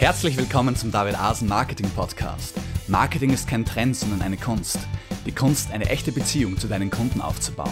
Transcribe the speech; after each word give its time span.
Herzlich 0.00 0.38
willkommen 0.38 0.74
zum 0.76 0.90
David 0.90 1.20
Asen 1.20 1.46
Marketing 1.46 1.90
Podcast. 1.90 2.58
Marketing 2.88 3.34
ist 3.34 3.46
kein 3.46 3.66
Trend, 3.66 3.94
sondern 3.94 4.22
eine 4.22 4.38
Kunst. 4.38 4.78
Die 5.26 5.30
Kunst, 5.30 5.70
eine 5.72 5.90
echte 5.90 6.10
Beziehung 6.10 6.56
zu 6.56 6.68
deinen 6.68 6.90
Kunden 6.90 7.20
aufzubauen. 7.20 7.68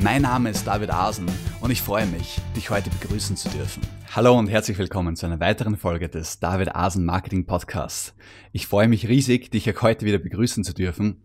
Mein 0.00 0.22
Name 0.22 0.48
ist 0.48 0.66
David 0.66 0.88
Asen 0.88 1.26
und 1.60 1.70
ich 1.70 1.82
freue 1.82 2.06
mich, 2.06 2.40
dich 2.56 2.70
heute 2.70 2.88
begrüßen 2.88 3.36
zu 3.36 3.50
dürfen. 3.50 3.82
Hallo 4.16 4.38
und 4.38 4.48
herzlich 4.48 4.78
willkommen 4.78 5.16
zu 5.16 5.26
einer 5.26 5.38
weiteren 5.38 5.76
Folge 5.76 6.08
des 6.08 6.40
David 6.40 6.74
Asen 6.74 7.04
Marketing 7.04 7.44
Podcasts. 7.44 8.14
Ich 8.52 8.66
freue 8.66 8.88
mich 8.88 9.06
riesig, 9.06 9.50
dich 9.50 9.70
auch 9.70 9.82
heute 9.82 10.06
wieder 10.06 10.16
begrüßen 10.16 10.64
zu 10.64 10.72
dürfen 10.72 11.20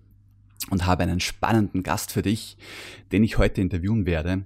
und 0.69 0.85
habe 0.85 1.03
einen 1.03 1.21
spannenden 1.21 1.81
Gast 1.81 2.11
für 2.11 2.23
dich, 2.23 2.57
den 3.13 3.23
ich 3.23 3.37
heute 3.37 3.61
interviewen 3.61 4.05
werde 4.05 4.43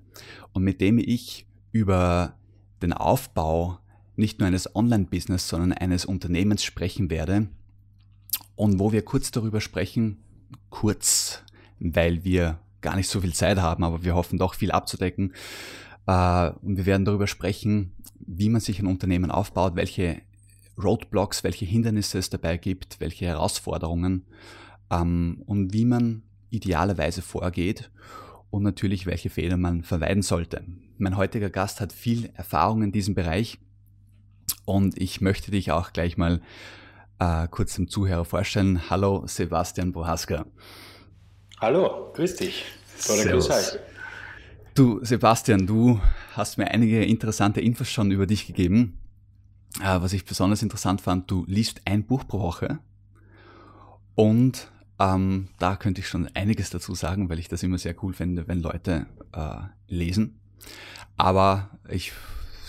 und 0.51 0.61
mit 0.61 0.81
dem 0.81 0.99
ich 0.99 1.47
über 1.71 2.35
den 2.83 2.93
Aufbau 2.93 3.79
nicht 4.15 4.39
nur 4.39 4.47
eines 4.47 4.75
Online-Business, 4.75 5.47
sondern 5.47 5.73
eines 5.73 6.05
Unternehmens 6.05 6.63
sprechen 6.63 7.09
werde 7.09 7.47
und 8.55 8.79
wo 8.79 8.91
wir 8.91 9.03
kurz 9.03 9.31
darüber 9.31 9.61
sprechen, 9.61 10.17
kurz, 10.69 11.43
weil 11.79 12.23
wir 12.23 12.59
gar 12.81 12.95
nicht 12.95 13.09
so 13.09 13.21
viel 13.21 13.33
Zeit 13.33 13.57
haben, 13.57 13.83
aber 13.83 14.03
wir 14.03 14.15
hoffen 14.15 14.37
doch 14.37 14.53
viel 14.53 14.71
abzudecken. 14.71 15.33
Äh, 16.05 16.49
und 16.61 16.77
wir 16.77 16.85
werden 16.85 17.05
darüber 17.05 17.27
sprechen, 17.27 17.93
wie 18.19 18.49
man 18.49 18.61
sich 18.61 18.79
ein 18.79 18.87
Unternehmen 18.87 19.31
aufbaut, 19.31 19.75
welche 19.75 20.21
Roadblocks, 20.81 21.43
welche 21.43 21.65
Hindernisse 21.65 22.17
es 22.19 22.29
dabei 22.29 22.57
gibt, 22.57 22.99
welche 22.99 23.25
Herausforderungen 23.25 24.25
ähm, 24.91 25.41
und 25.45 25.73
wie 25.73 25.85
man 25.85 26.23
idealerweise 26.49 27.21
vorgeht 27.21 27.89
und 28.49 28.63
natürlich 28.63 29.05
welche 29.05 29.29
Fehler 29.29 29.57
man 29.57 29.83
vermeiden 29.83 30.21
sollte. 30.21 30.63
Mein 30.97 31.17
heutiger 31.17 31.49
Gast 31.49 31.81
hat 31.81 31.91
viel 31.91 32.29
Erfahrung 32.35 32.83
in 32.83 32.91
diesem 32.91 33.15
Bereich 33.15 33.59
und 34.65 34.99
ich 34.99 35.21
möchte 35.21 35.51
dich 35.51 35.71
auch 35.71 35.93
gleich 35.93 36.17
mal 36.17 36.41
äh, 37.19 37.47
kurz 37.49 37.75
dem 37.75 37.87
Zuhörer 37.87 38.25
vorstellen. 38.25 38.89
Hallo 38.89 39.23
Sebastian 39.25 39.91
Bohaska. 39.91 40.45
Hallo, 41.59 42.11
grüß 42.13 42.35
dich. 42.35 42.65
Tolle 43.05 43.25
Grüße. 43.25 43.79
Du 44.75 45.03
Sebastian, 45.03 45.67
du 45.67 46.01
hast 46.33 46.57
mir 46.57 46.69
einige 46.71 47.03
interessante 47.05 47.61
Infos 47.61 47.89
schon 47.89 48.11
über 48.11 48.25
dich 48.25 48.47
gegeben. 48.47 48.97
Äh, 49.79 50.01
was 50.01 50.13
ich 50.13 50.25
besonders 50.25 50.63
interessant 50.63 51.01
fand, 51.01 51.29
du 51.29 51.45
liest 51.47 51.81
ein 51.85 52.05
Buch 52.05 52.27
pro 52.27 52.39
Woche 52.39 52.79
und 54.15 54.71
ähm, 54.99 55.49
da 55.59 55.75
könnte 55.75 56.01
ich 56.01 56.07
schon 56.07 56.27
einiges 56.33 56.69
dazu 56.69 56.93
sagen, 56.95 57.29
weil 57.29 57.39
ich 57.39 57.49
das 57.49 57.63
immer 57.63 57.77
sehr 57.77 57.95
cool 58.03 58.13
finde, 58.13 58.47
wenn 58.47 58.61
Leute 58.61 59.07
äh, 59.33 59.57
lesen. 59.87 60.39
Aber 61.17 61.69
ich 61.89 62.13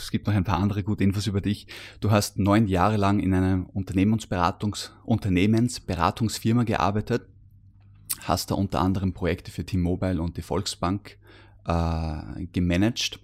es 0.05 0.11
gibt 0.11 0.27
noch 0.27 0.35
ein 0.35 0.45
paar 0.45 0.59
andere 0.59 0.83
gute 0.83 1.03
Infos 1.03 1.27
über 1.27 1.41
dich. 1.41 1.67
Du 2.01 2.11
hast 2.11 2.39
neun 2.39 2.67
Jahre 2.69 2.97
lang 2.97 3.21
in 3.21 3.35
einer 3.35 3.67
Unternehmensberatungs 3.73 4.93
Unternehmensberatungsfirma 5.05 6.65
gearbeitet, 6.65 7.27
hast 8.21 8.51
da 8.51 8.55
unter 8.55 8.81
anderem 8.81 9.13
Projekte 9.13 9.51
für 9.51 9.65
T-Mobile 9.65 10.21
und 10.21 10.37
die 10.37 10.43
Volksbank 10.43 11.19
äh, 11.67 12.47
gemanagt 12.53 13.19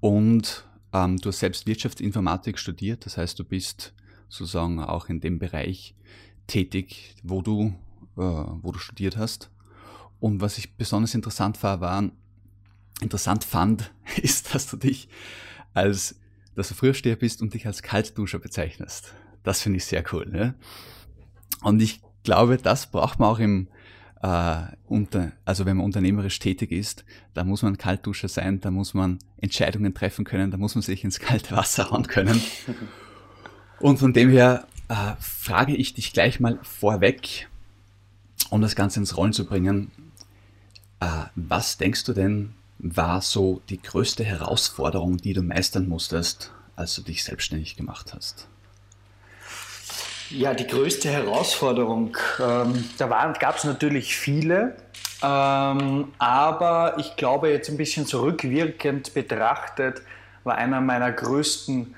und 0.00 0.66
ähm, 0.92 1.18
du 1.18 1.28
hast 1.28 1.38
selbst 1.38 1.66
Wirtschaftsinformatik 1.66 2.58
studiert, 2.58 3.06
das 3.06 3.16
heißt, 3.16 3.38
du 3.38 3.44
bist 3.44 3.92
sozusagen 4.28 4.80
auch 4.80 5.08
in 5.08 5.20
dem 5.20 5.38
Bereich 5.38 5.94
tätig, 6.46 7.14
wo 7.22 7.42
du, 7.42 7.74
äh, 8.16 8.22
wo 8.22 8.72
du 8.72 8.78
studiert 8.78 9.16
hast. 9.16 9.50
Und 10.18 10.40
was 10.40 10.58
ich 10.58 10.76
besonders 10.76 11.14
interessant 11.14 11.62
war, 11.62 11.80
waren 11.80 12.12
interessant 13.02 13.44
fand, 13.44 13.92
ist, 14.22 14.54
dass 14.54 14.68
du 14.68 14.76
dich 14.76 15.08
als, 15.74 16.16
dass 16.54 16.68
du 16.68 16.74
Frühsteher 16.74 17.16
bist 17.16 17.42
und 17.42 17.54
dich 17.54 17.66
als 17.66 17.82
Kaltduscher 17.82 18.38
bezeichnest. 18.38 19.14
Das 19.42 19.62
finde 19.62 19.78
ich 19.78 19.84
sehr 19.84 20.04
cool. 20.12 20.26
Ne? 20.26 20.54
Und 21.62 21.80
ich 21.80 22.00
glaube, 22.22 22.58
das 22.58 22.90
braucht 22.90 23.18
man 23.18 23.28
auch 23.28 23.38
im, 23.38 23.68
äh, 24.22 24.62
unter, 24.86 25.32
also 25.44 25.64
wenn 25.64 25.78
man 25.78 25.86
unternehmerisch 25.86 26.38
tätig 26.38 26.72
ist, 26.72 27.04
da 27.34 27.44
muss 27.44 27.62
man 27.62 27.78
Kaltduscher 27.78 28.28
sein, 28.28 28.60
da 28.60 28.70
muss 28.70 28.94
man 28.94 29.18
Entscheidungen 29.38 29.94
treffen 29.94 30.24
können, 30.24 30.50
da 30.50 30.56
muss 30.56 30.74
man 30.74 30.82
sich 30.82 31.04
ins 31.04 31.18
kalte 31.20 31.56
Wasser 31.56 31.90
hauen 31.90 32.06
können. 32.06 32.40
Und 33.80 33.98
von 33.98 34.12
dem 34.12 34.28
her 34.28 34.66
äh, 34.88 35.14
frage 35.18 35.74
ich 35.74 35.94
dich 35.94 36.12
gleich 36.12 36.38
mal 36.38 36.58
vorweg, 36.62 37.48
um 38.50 38.60
das 38.60 38.76
Ganze 38.76 39.00
ins 39.00 39.16
Rollen 39.16 39.32
zu 39.32 39.46
bringen. 39.46 39.90
Äh, 41.00 41.06
was 41.34 41.78
denkst 41.78 42.04
du 42.04 42.12
denn, 42.12 42.52
war 42.82 43.20
so 43.20 43.60
die 43.68 43.80
größte 43.80 44.24
Herausforderung, 44.24 45.18
die 45.18 45.34
du 45.34 45.42
meistern 45.42 45.88
musstest, 45.88 46.52
als 46.76 46.94
du 46.94 47.02
dich 47.02 47.24
selbstständig 47.24 47.76
gemacht 47.76 48.14
hast? 48.14 48.48
Ja, 50.30 50.54
die 50.54 50.66
größte 50.66 51.10
Herausforderung, 51.10 52.16
ähm, 52.38 52.88
da 52.98 53.32
gab 53.38 53.56
es 53.56 53.64
natürlich 53.64 54.16
viele, 54.16 54.76
ähm, 55.22 56.12
aber 56.18 56.94
ich 56.98 57.16
glaube 57.16 57.50
jetzt 57.50 57.68
ein 57.68 57.76
bisschen 57.76 58.06
zurückwirkend 58.06 59.12
betrachtet, 59.12 60.02
war 60.44 60.54
einer 60.54 60.80
meiner 60.80 61.10
größten 61.10 61.94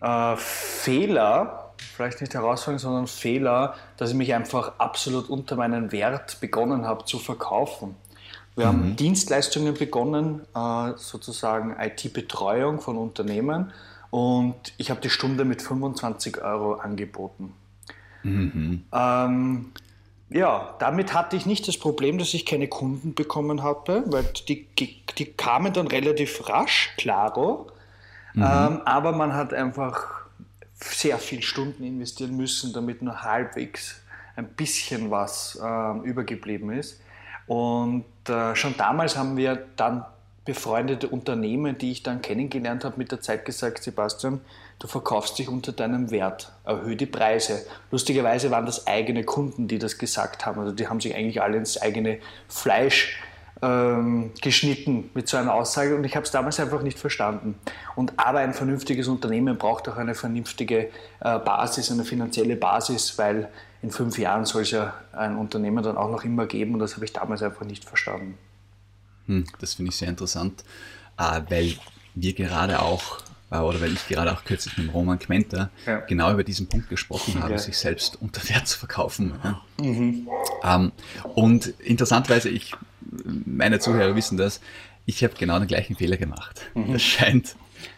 äh, 0.00 0.36
Fehler, 0.36 1.72
vielleicht 1.94 2.20
nicht 2.20 2.34
Herausforderung, 2.34 2.80
sondern 2.80 3.06
Fehler, 3.06 3.76
dass 3.96 4.10
ich 4.10 4.16
mich 4.16 4.34
einfach 4.34 4.72
absolut 4.78 5.30
unter 5.30 5.54
meinen 5.54 5.92
Wert 5.92 6.40
begonnen 6.40 6.84
habe 6.84 7.04
zu 7.04 7.18
verkaufen. 7.18 7.94
Wir 8.56 8.66
mhm. 8.66 8.68
haben 8.68 8.96
Dienstleistungen 8.96 9.74
begonnen, 9.74 10.40
äh, 10.54 10.92
sozusagen 10.96 11.76
IT-Betreuung 11.78 12.80
von 12.80 12.96
Unternehmen 12.96 13.72
und 14.10 14.72
ich 14.78 14.90
habe 14.90 15.00
die 15.00 15.10
Stunde 15.10 15.44
mit 15.44 15.62
25 15.62 16.42
Euro 16.42 16.74
angeboten. 16.74 17.52
Mhm. 18.22 18.84
Ähm, 18.92 19.72
ja, 20.30 20.74
damit 20.80 21.14
hatte 21.14 21.36
ich 21.36 21.46
nicht 21.46 21.68
das 21.68 21.78
Problem, 21.78 22.18
dass 22.18 22.34
ich 22.34 22.44
keine 22.44 22.66
Kunden 22.66 23.14
bekommen 23.14 23.62
hatte, 23.62 24.04
weil 24.06 24.24
die, 24.48 24.66
die 25.18 25.24
kamen 25.24 25.72
dann 25.72 25.86
relativ 25.86 26.48
rasch, 26.48 26.94
klaro. 26.96 27.70
Mhm. 28.34 28.42
Ähm, 28.42 28.80
aber 28.84 29.12
man 29.12 29.34
hat 29.34 29.54
einfach 29.54 30.26
sehr 30.74 31.18
viele 31.18 31.42
Stunden 31.42 31.84
investieren 31.84 32.36
müssen, 32.36 32.72
damit 32.72 33.02
nur 33.02 33.22
halbwegs 33.22 34.00
ein 34.34 34.48
bisschen 34.48 35.10
was 35.10 35.58
äh, 35.62 35.98
übergeblieben 36.08 36.70
ist. 36.72 37.00
Und 37.46 38.04
äh, 38.28 38.54
schon 38.54 38.76
damals 38.76 39.16
haben 39.16 39.36
wir 39.36 39.66
dann 39.76 40.04
befreundete 40.44 41.08
Unternehmen, 41.08 41.76
die 41.76 41.92
ich 41.92 42.02
dann 42.02 42.22
kennengelernt 42.22 42.84
habe, 42.84 42.94
mit 42.98 43.10
der 43.10 43.20
Zeit 43.20 43.44
gesagt, 43.44 43.82
Sebastian, 43.82 44.40
du 44.78 44.86
verkaufst 44.86 45.38
dich 45.38 45.48
unter 45.48 45.72
deinem 45.72 46.10
Wert, 46.10 46.52
erhöhe 46.64 46.96
die 46.96 47.06
Preise. 47.06 47.66
Lustigerweise 47.90 48.50
waren 48.50 48.64
das 48.64 48.86
eigene 48.86 49.24
Kunden, 49.24 49.68
die 49.68 49.78
das 49.78 49.98
gesagt 49.98 50.46
haben. 50.46 50.60
Also 50.60 50.72
die 50.72 50.88
haben 50.88 51.00
sich 51.00 51.14
eigentlich 51.14 51.42
alle 51.42 51.56
ins 51.56 51.80
eigene 51.80 52.18
Fleisch 52.48 53.20
ähm, 53.62 54.32
geschnitten 54.40 55.10
mit 55.14 55.28
so 55.28 55.36
einer 55.36 55.54
Aussage 55.54 55.96
und 55.96 56.04
ich 56.04 56.14
habe 56.14 56.24
es 56.24 56.30
damals 56.30 56.60
einfach 56.60 56.82
nicht 56.82 56.98
verstanden. 56.98 57.58
Und 57.94 58.12
aber 58.16 58.40
ein 58.40 58.54
vernünftiges 58.54 59.08
Unternehmen 59.08 59.56
braucht 59.56 59.88
auch 59.88 59.96
eine 59.96 60.14
vernünftige 60.14 60.90
äh, 61.20 61.38
Basis, 61.38 61.90
eine 61.90 62.04
finanzielle 62.04 62.56
Basis, 62.56 63.18
weil 63.18 63.48
in 63.86 63.92
fünf 63.92 64.18
Jahren 64.18 64.44
soll 64.44 64.62
es 64.62 64.72
ja 64.72 64.94
ein 65.12 65.36
Unternehmen 65.36 65.80
dann 65.84 65.96
auch 65.96 66.10
noch 66.10 66.24
immer 66.24 66.46
geben 66.46 66.74
und 66.74 66.80
das 66.80 66.96
habe 66.96 67.04
ich 67.04 67.12
damals 67.12 67.40
einfach 67.40 67.64
nicht 67.64 67.84
verstanden. 67.84 68.36
Hm, 69.26 69.44
das 69.60 69.74
finde 69.74 69.90
ich 69.90 69.96
sehr 69.96 70.08
interessant, 70.08 70.64
äh, 71.16 71.40
weil 71.48 71.76
wir 72.16 72.32
gerade 72.32 72.82
auch, 72.82 73.18
äh, 73.52 73.58
oder 73.58 73.80
weil 73.80 73.92
ich 73.92 74.08
gerade 74.08 74.32
auch 74.32 74.44
kürzlich 74.44 74.76
mit 74.76 74.92
Roman 74.92 75.20
Kmenter 75.20 75.70
ja. 75.86 75.98
genau 76.00 76.32
über 76.32 76.42
diesen 76.42 76.66
Punkt 76.66 76.88
gesprochen 76.88 77.40
habe, 77.40 77.52
ja. 77.52 77.58
sich 77.58 77.78
selbst 77.78 78.20
unter 78.20 78.42
Wert 78.48 78.66
zu 78.66 78.76
verkaufen. 78.76 79.34
Mhm. 79.80 80.28
Ähm, 80.64 80.90
und 81.36 81.66
interessanterweise, 81.78 82.48
ich, 82.48 82.74
meine 83.44 83.78
Zuhörer 83.78 84.16
wissen 84.16 84.36
das, 84.36 84.60
ich 85.04 85.22
habe 85.22 85.34
genau 85.38 85.60
den 85.60 85.68
gleichen 85.68 85.94
Fehler 85.94 86.16
gemacht. 86.16 86.60
Mhm. 86.74 86.92
Das 86.92 87.02
scheint 87.02 87.54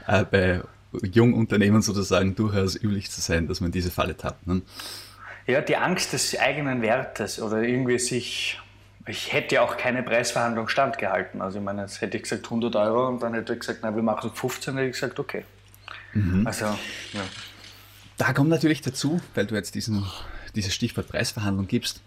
äh, 0.07 0.27
bei 0.27 0.61
Jungunternehmen 1.03 1.81
sozusagen 1.81 2.35
durchaus 2.35 2.77
üblich 2.77 3.11
zu 3.11 3.23
sein, 3.23 3.49
dass 3.49 3.63
man 3.63 3.73
diese 3.73 3.91
Falle 3.91 4.19
tappt. 4.19 4.47
Ne? 4.47 4.61
Ja, 5.49 5.63
die 5.63 5.77
Angst 5.77 6.13
des 6.13 6.39
eigenen 6.39 6.83
Wertes 6.83 7.41
oder 7.41 7.63
irgendwie 7.63 7.99
sich. 7.99 8.61
Ich 9.07 9.33
hätte 9.33 9.55
ja 9.55 9.63
auch 9.63 9.79
keine 9.79 10.03
Preisverhandlung 10.03 10.69
standgehalten. 10.69 11.41
Also, 11.41 11.59
ich 11.59 11.65
meine, 11.65 11.81
jetzt 11.81 12.03
hätte 12.03 12.19
ich 12.19 12.25
gesagt 12.25 12.45
100 12.45 12.77
Euro 12.77 13.09
und 13.09 13.23
dann 13.23 13.33
hätte 13.33 13.55
ich 13.55 13.61
gesagt, 13.61 13.79
na, 13.83 13.97
wir 13.97 14.03
machen 14.03 14.31
15, 14.31 14.75
hätte 14.77 14.87
ich 14.87 14.93
gesagt, 14.93 15.19
okay. 15.19 15.45
Mhm. 16.13 16.47
Also, 16.47 16.67
ja. 16.67 17.23
Da 18.19 18.35
kommt 18.35 18.51
natürlich 18.51 18.83
dazu, 18.83 19.23
weil 19.35 19.47
du 19.47 19.55
jetzt 19.55 19.75
diesen, 19.75 20.07
dieses 20.55 20.75
Stichwort 20.75 21.09
Preisverhandlung 21.09 21.67
gibst, 21.67 22.03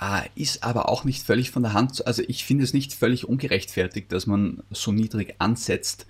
äh, 0.00 0.22
ist 0.34 0.64
aber 0.64 0.88
auch 0.88 1.04
nicht 1.04 1.24
völlig 1.24 1.52
von 1.52 1.62
der 1.62 1.74
Hand, 1.74 2.04
also 2.08 2.22
ich 2.26 2.44
finde 2.44 2.64
es 2.64 2.72
nicht 2.72 2.92
völlig 2.92 3.28
ungerechtfertigt, 3.28 4.10
dass 4.10 4.26
man 4.26 4.64
so 4.70 4.90
niedrig 4.90 5.36
ansetzt, 5.38 6.06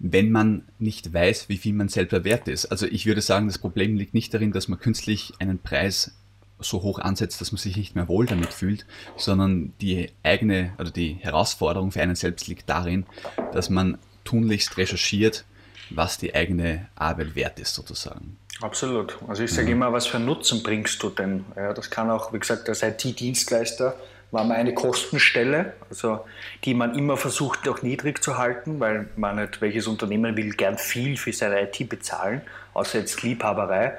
wenn 0.00 0.32
man 0.32 0.64
nicht 0.78 1.12
weiß, 1.12 1.48
wie 1.50 1.58
viel 1.58 1.74
man 1.74 1.88
selber 1.88 2.24
wert 2.24 2.48
ist. 2.48 2.66
Also 2.66 2.86
ich 2.86 3.04
würde 3.04 3.20
sagen, 3.20 3.46
das 3.46 3.58
Problem 3.58 3.96
liegt 3.96 4.14
nicht 4.14 4.32
darin, 4.32 4.50
dass 4.50 4.66
man 4.66 4.80
künstlich 4.80 5.34
einen 5.38 5.58
Preis 5.58 6.12
so 6.58 6.82
hoch 6.82 6.98
ansetzt, 6.98 7.40
dass 7.40 7.52
man 7.52 7.58
sich 7.58 7.76
nicht 7.76 7.94
mehr 7.94 8.08
wohl 8.08 8.26
damit 8.26 8.52
fühlt, 8.52 8.86
sondern 9.16 9.72
die 9.80 10.10
eigene 10.22 10.72
oder 10.78 10.90
die 10.90 11.14
Herausforderung 11.14 11.92
für 11.92 12.00
einen 12.00 12.16
selbst 12.16 12.48
liegt 12.48 12.68
darin, 12.68 13.06
dass 13.52 13.70
man 13.70 13.98
tunlichst 14.24 14.76
recherchiert, 14.78 15.44
was 15.90 16.18
die 16.18 16.34
eigene 16.34 16.88
Arbeit 16.96 17.34
wert 17.34 17.60
ist, 17.60 17.74
sozusagen. 17.74 18.38
Absolut. 18.62 19.18
Also 19.26 19.42
ich 19.42 19.52
sage 19.52 19.68
mhm. 19.68 19.74
immer, 19.74 19.92
was 19.92 20.06
für 20.06 20.18
Nutzen 20.18 20.62
bringst 20.62 21.02
du 21.02 21.10
denn? 21.10 21.44
Ja, 21.56 21.72
das 21.72 21.90
kann 21.90 22.10
auch, 22.10 22.32
wie 22.32 22.38
gesagt, 22.38 22.68
als 22.68 22.82
IT-Dienstleister 22.82 23.96
war 24.30 24.44
mal 24.44 24.54
eine 24.54 24.74
Kostenstelle, 24.74 25.74
also 25.88 26.24
die 26.64 26.74
man 26.74 26.96
immer 26.96 27.16
versucht, 27.16 27.68
auch 27.68 27.82
niedrig 27.82 28.22
zu 28.22 28.38
halten, 28.38 28.78
weil 28.78 29.08
man 29.16 29.36
nicht, 29.36 29.60
welches 29.60 29.86
Unternehmen 29.86 30.36
will 30.36 30.50
gern 30.50 30.78
viel 30.78 31.16
für 31.16 31.32
seine 31.32 31.62
IT 31.62 31.88
bezahlen, 31.88 32.42
außer 32.74 33.00
jetzt 33.00 33.22
Liebhaberei. 33.22 33.94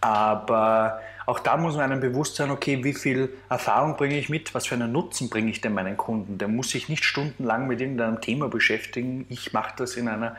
Aber 0.00 1.00
auch 1.26 1.38
da 1.38 1.56
muss 1.56 1.76
man 1.76 1.90
einem 1.90 2.00
bewusst 2.00 2.36
sein, 2.36 2.50
okay, 2.50 2.82
wie 2.84 2.94
viel 2.94 3.30
Erfahrung 3.48 3.96
bringe 3.96 4.18
ich 4.18 4.28
mit, 4.28 4.54
was 4.54 4.66
für 4.66 4.74
einen 4.74 4.92
Nutzen 4.92 5.30
bringe 5.30 5.50
ich 5.50 5.60
denn 5.60 5.74
meinen 5.74 5.96
Kunden? 5.96 6.38
Der 6.38 6.48
muss 6.48 6.70
sich 6.70 6.88
nicht 6.88 7.04
stundenlang 7.04 7.66
mit 7.66 7.80
irgendeinem 7.80 8.20
Thema 8.20 8.48
beschäftigen. 8.48 9.26
Ich 9.28 9.52
mache 9.52 9.74
das 9.76 9.96
in 9.96 10.08
einer 10.08 10.36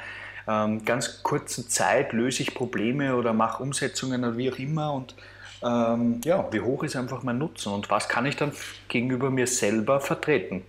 ähm, 0.48 0.84
ganz 0.86 1.24
kurzen 1.24 1.70
Zeit, 1.70 2.14
löse 2.14 2.44
ich 2.44 2.54
Probleme 2.54 3.16
oder 3.16 3.34
mache 3.34 3.64
Umsetzungen 3.64 4.24
oder 4.24 4.38
wie 4.38 4.52
auch 4.52 4.60
immer 4.60 4.94
und 4.94 5.16
ähm, 5.64 6.22
ja, 6.24 6.48
wie 6.52 6.62
hoch 6.62 6.84
ist 6.84 6.96
einfach 6.96 7.24
mein 7.24 7.38
Nutzen 7.38 7.72
und 7.72 7.90
was 7.90 8.08
kann 8.08 8.26
ich 8.26 8.36
dann 8.36 8.52
gegenüber 8.88 9.30
mir 9.30 9.48
selber 9.48 10.00
vertreten? 10.00 10.64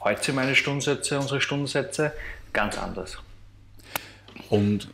Heute 0.00 0.24
sind 0.24 0.36
meine 0.36 0.54
Stundensätze, 0.54 1.18
unsere 1.18 1.40
Stundensätze 1.40 2.12
ganz 2.52 2.78
anders. 2.78 3.18
Und 4.50 4.88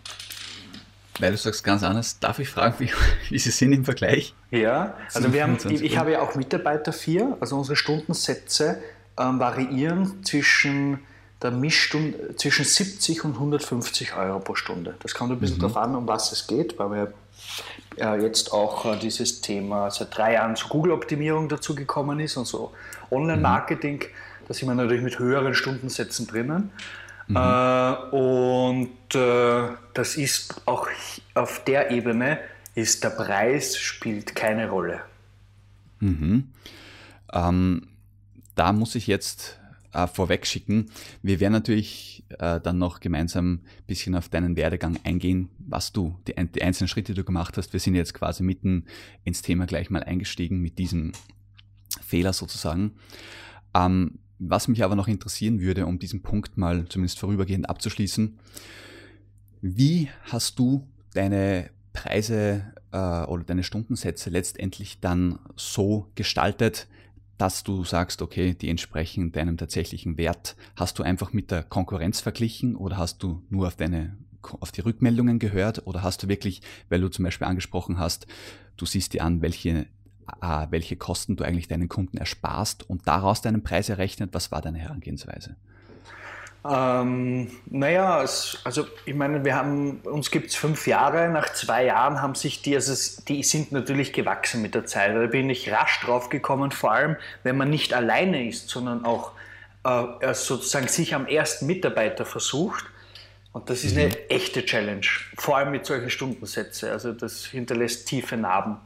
weil 1.19 1.33
du 1.33 1.37
sagst 1.37 1.63
ganz 1.63 1.83
anders, 1.83 2.19
darf 2.19 2.39
ich 2.39 2.49
fragen, 2.49 2.77
wie, 2.79 2.91
wie 3.29 3.39
sie 3.39 3.51
sind 3.51 3.73
im 3.73 3.85
Vergleich? 3.85 4.35
Ja, 4.51 4.95
also 5.13 5.33
wir 5.33 5.43
haben, 5.43 5.59
ich, 5.69 5.83
ich 5.83 5.99
habe 5.99 6.13
ja 6.13 6.21
auch 6.21 6.35
Mitarbeiter 6.35 6.93
vier, 6.93 7.37
also 7.41 7.59
unsere 7.59 7.77
Stundensätze 7.77 8.83
ähm, 9.19 9.39
variieren 9.39 10.25
zwischen 10.25 11.01
der 11.43 11.51
Mischstunde 11.51 12.37
zwischen 12.37 12.65
70 12.65 13.25
und 13.25 13.35
150 13.35 14.15
Euro 14.15 14.39
pro 14.39 14.55
Stunde. 14.55 14.95
Das 15.01 15.15
kommt 15.15 15.33
ein 15.33 15.41
bisschen 15.41 15.57
mhm. 15.57 15.63
darauf 15.63 15.77
an, 15.77 15.97
um 15.97 16.07
was 16.07 16.33
es 16.33 16.47
geht, 16.47 16.79
weil 16.79 16.91
wir 16.91 17.13
jetzt 17.97 18.53
auch 18.53 18.87
äh, 18.87 18.99
dieses 18.99 19.41
Thema 19.41 19.91
seit 19.91 20.17
drei 20.17 20.35
Jahren 20.35 20.57
zur 20.57 20.71
Google-Optimierung 20.71 21.49
dazu 21.49 21.75
gekommen 21.75 22.21
ist 22.21 22.37
und 22.37 22.47
so 22.47 22.73
Online-Marketing. 23.11 23.99
Mhm. 23.99 24.47
Da 24.49 24.55
sind 24.55 24.69
wir 24.69 24.75
natürlich 24.75 25.03
mit 25.03 25.19
höheren 25.19 25.55
Stundensätzen 25.55 26.27
drinnen. 26.27 26.71
Mhm. 27.29 27.37
Äh, 27.37 27.95
und 28.17 29.15
äh, 29.15 29.69
das 29.95 30.17
ist 30.17 30.63
auch 30.67 30.89
auf 31.35 31.65
der 31.65 31.91
Ebene, 31.91 32.39
ist 32.75 33.05
der 33.05 33.11
Preis 33.11 33.77
spielt 33.77 34.35
keine 34.35 34.71
Rolle. 34.71 35.01
Mhm. 36.01 36.49
Ähm, 37.33 37.89
da 38.55 38.73
muss 38.73 38.95
ich 38.95 39.07
jetzt 39.07 39.59
äh, 39.93 40.07
vorweg 40.07 40.47
schicken. 40.47 40.91
Wir 41.23 41.41
werden 41.41 41.53
natürlich 41.53 42.25
äh, 42.39 42.61
dann 42.61 42.79
noch 42.79 43.01
gemeinsam 43.01 43.55
ein 43.55 43.63
bisschen 43.87 44.15
auf 44.15 44.29
deinen 44.29 44.57
Werdegang 44.57 44.99
eingehen, 45.05 45.49
was 45.59 45.93
du, 45.93 46.19
die, 46.27 46.35
die, 46.35 46.63
einzelnen 46.63 46.89
Schritte, 46.89 47.13
die 47.13 47.21
du 47.21 47.25
gemacht 47.25 47.57
hast. 47.57 47.73
Wir 47.73 47.81
sind 47.81 47.95
jetzt 47.95 48.15
quasi 48.15 48.43
mitten 48.43 48.87
ins 49.25 49.43
Thema 49.43 49.67
gleich 49.67 49.91
mal 49.91 50.03
eingestiegen 50.03 50.61
mit 50.61 50.79
diesem 50.79 51.13
Fehler 52.01 52.33
sozusagen. 52.33 52.93
Ähm, 53.75 54.19
was 54.39 54.67
mich 54.67 54.83
aber 54.83 54.97
noch 54.97 55.09
interessieren 55.09 55.61
würde, 55.61 55.87
um 55.87 55.99
diesen 55.99 56.23
Punkt 56.23 56.57
mal 56.57 56.87
zumindest 56.89 57.21
vorübergehend 57.21 57.69
abzuschließen, 57.69 58.39
wie 59.61 60.09
hast 60.25 60.59
du 60.59 60.89
deine 61.15 61.71
Preise 61.93 62.73
äh, 62.91 62.97
oder 62.97 63.45
deine 63.45 63.63
Stundensätze 63.63 64.31
letztendlich 64.31 65.01
dann 65.01 65.39
so 65.55 66.09
gestaltet, 66.17 66.89
dass 67.43 67.65
du 67.65 67.83
sagst, 67.83 68.23
okay, 68.23 68.55
die 68.55 68.69
entsprechen 68.69 69.33
deinem 69.33 69.57
tatsächlichen 69.57 70.17
Wert. 70.17 70.55
Hast 70.77 71.01
du 71.01 71.03
einfach 71.03 71.33
mit 71.33 71.51
der 71.51 71.65
Konkurrenz 71.65 72.21
verglichen 72.21 72.77
oder 72.77 72.99
hast 72.99 73.21
du 73.21 73.43
nur 73.51 73.67
auf 73.67 73.75
deine 73.75 74.17
auf 74.61 74.71
die 74.71 74.81
Rückmeldungen 74.81 75.41
gehört 75.41 75.85
oder 75.89 76.05
hast 76.05 76.23
du 76.23 76.29
wirklich, 76.29 76.63
weil 76.89 77.01
du 77.01 77.09
zum 77.09 77.25
Beispiel 77.25 77.49
angesprochen 77.49 77.99
hast, 77.99 78.29
du 78.77 78.87
siehst 78.87 79.13
dir 79.13 79.25
an, 79.25 79.43
welche, 79.43 79.87
welche 80.71 80.95
Kosten 80.95 81.35
du 81.35 81.43
eigentlich 81.43 81.67
deinen 81.67 81.89
Kunden 81.89 82.17
ersparst 82.17 82.89
und 82.89 83.09
daraus 83.09 83.41
deinen 83.41 83.65
Preis 83.65 83.89
errechnet? 83.89 84.31
Was 84.35 84.53
war 84.53 84.63
deine 84.63 84.79
Herangehensweise? 84.79 85.57
Ähm, 86.69 87.51
naja, 87.67 88.23
es, 88.23 88.59
also 88.63 88.87
ich 89.05 89.15
meine, 89.15 89.45
wir 89.45 89.57
haben, 89.57 90.01
uns 90.05 90.31
gibt 90.31 90.51
es 90.51 90.55
fünf 90.55 90.87
Jahre, 90.87 91.29
nach 91.29 91.53
zwei 91.53 91.87
Jahren 91.87 92.23
haben 92.23 92.37
sich 92.37 92.63
die, 92.63 92.77
also 92.77 92.95
die 93.27 93.43
sind 93.43 93.73
natürlich 93.73 94.13
gewachsen 94.13 94.63
mit 94.63 94.75
der 94.75 94.87
Zeit. 94.87 95.17
Da 95.17 95.27
bin 95.27 95.51
ich 95.51 95.73
rasch 95.73 96.01
drauf 96.01 96.29
gekommen, 96.29 96.71
vor 96.71 96.93
allem 96.93 97.17
wenn 97.43 97.57
man 97.57 97.69
nicht 97.69 97.95
alleine 97.95 98.49
ist, 98.49 98.69
sondern 98.69 99.05
auch 99.05 99.33
äh, 99.85 100.35
sozusagen 100.35 100.87
sich 100.87 101.15
am 101.15 101.27
ersten 101.27 101.67
Mitarbeiter 101.67 102.25
versucht. 102.25 102.85
Und 103.53 103.69
das 103.69 103.83
ist 103.83 103.97
mhm. 103.97 104.03
eine 104.03 104.31
echte 104.31 104.65
Challenge, 104.65 105.07
vor 105.37 105.57
allem 105.57 105.73
mit 105.73 105.85
solchen 105.85 106.11
Stundensätzen. 106.11 106.91
Also 106.91 107.13
das 107.13 107.45
hinterlässt 107.45 108.07
tiefe 108.07 108.37
Narben. 108.37 108.77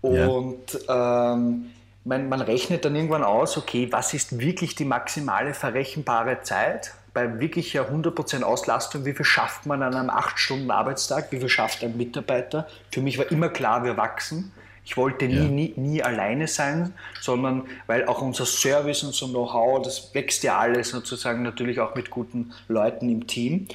Und 0.00 0.80
ja. 0.88 1.34
ähm, 1.34 1.70
man, 2.04 2.28
man 2.28 2.40
rechnet 2.40 2.84
dann 2.84 2.94
irgendwann 2.94 3.24
aus, 3.24 3.56
okay, 3.56 3.88
was 3.90 4.14
ist 4.14 4.38
wirklich 4.38 4.74
die 4.74 4.84
maximale 4.84 5.54
verrechenbare 5.54 6.42
Zeit? 6.42 6.94
Bei 7.14 7.40
wirklicher 7.40 7.88
100% 7.90 8.42
Auslastung, 8.42 9.04
wie 9.04 9.14
viel 9.14 9.24
schafft 9.24 9.66
man 9.66 9.82
an 9.82 9.94
einem 9.94 10.10
8-Stunden-Arbeitstag? 10.10 11.30
Wie 11.30 11.38
viel 11.38 11.48
schafft 11.48 11.82
ein 11.82 11.96
Mitarbeiter? 11.96 12.66
Für 12.90 13.00
mich 13.00 13.18
war 13.18 13.30
immer 13.30 13.48
klar, 13.48 13.84
wir 13.84 13.96
wachsen. 13.96 14.52
Ich 14.84 14.98
wollte 14.98 15.26
nie, 15.26 15.36
ja. 15.36 15.44
nie, 15.44 15.74
nie 15.76 16.02
alleine 16.02 16.46
sein, 16.46 16.92
sondern 17.20 17.66
weil 17.86 18.06
auch 18.06 18.20
unser 18.20 18.44
Service, 18.44 19.02
unser 19.02 19.28
Know-how, 19.28 19.82
das 19.82 20.14
wächst 20.14 20.42
ja 20.42 20.58
alles 20.58 20.90
sozusagen 20.90 21.42
natürlich 21.42 21.80
auch 21.80 21.94
mit 21.94 22.10
guten 22.10 22.52
Leuten 22.68 23.08
im 23.08 23.26
Team. 23.26 23.66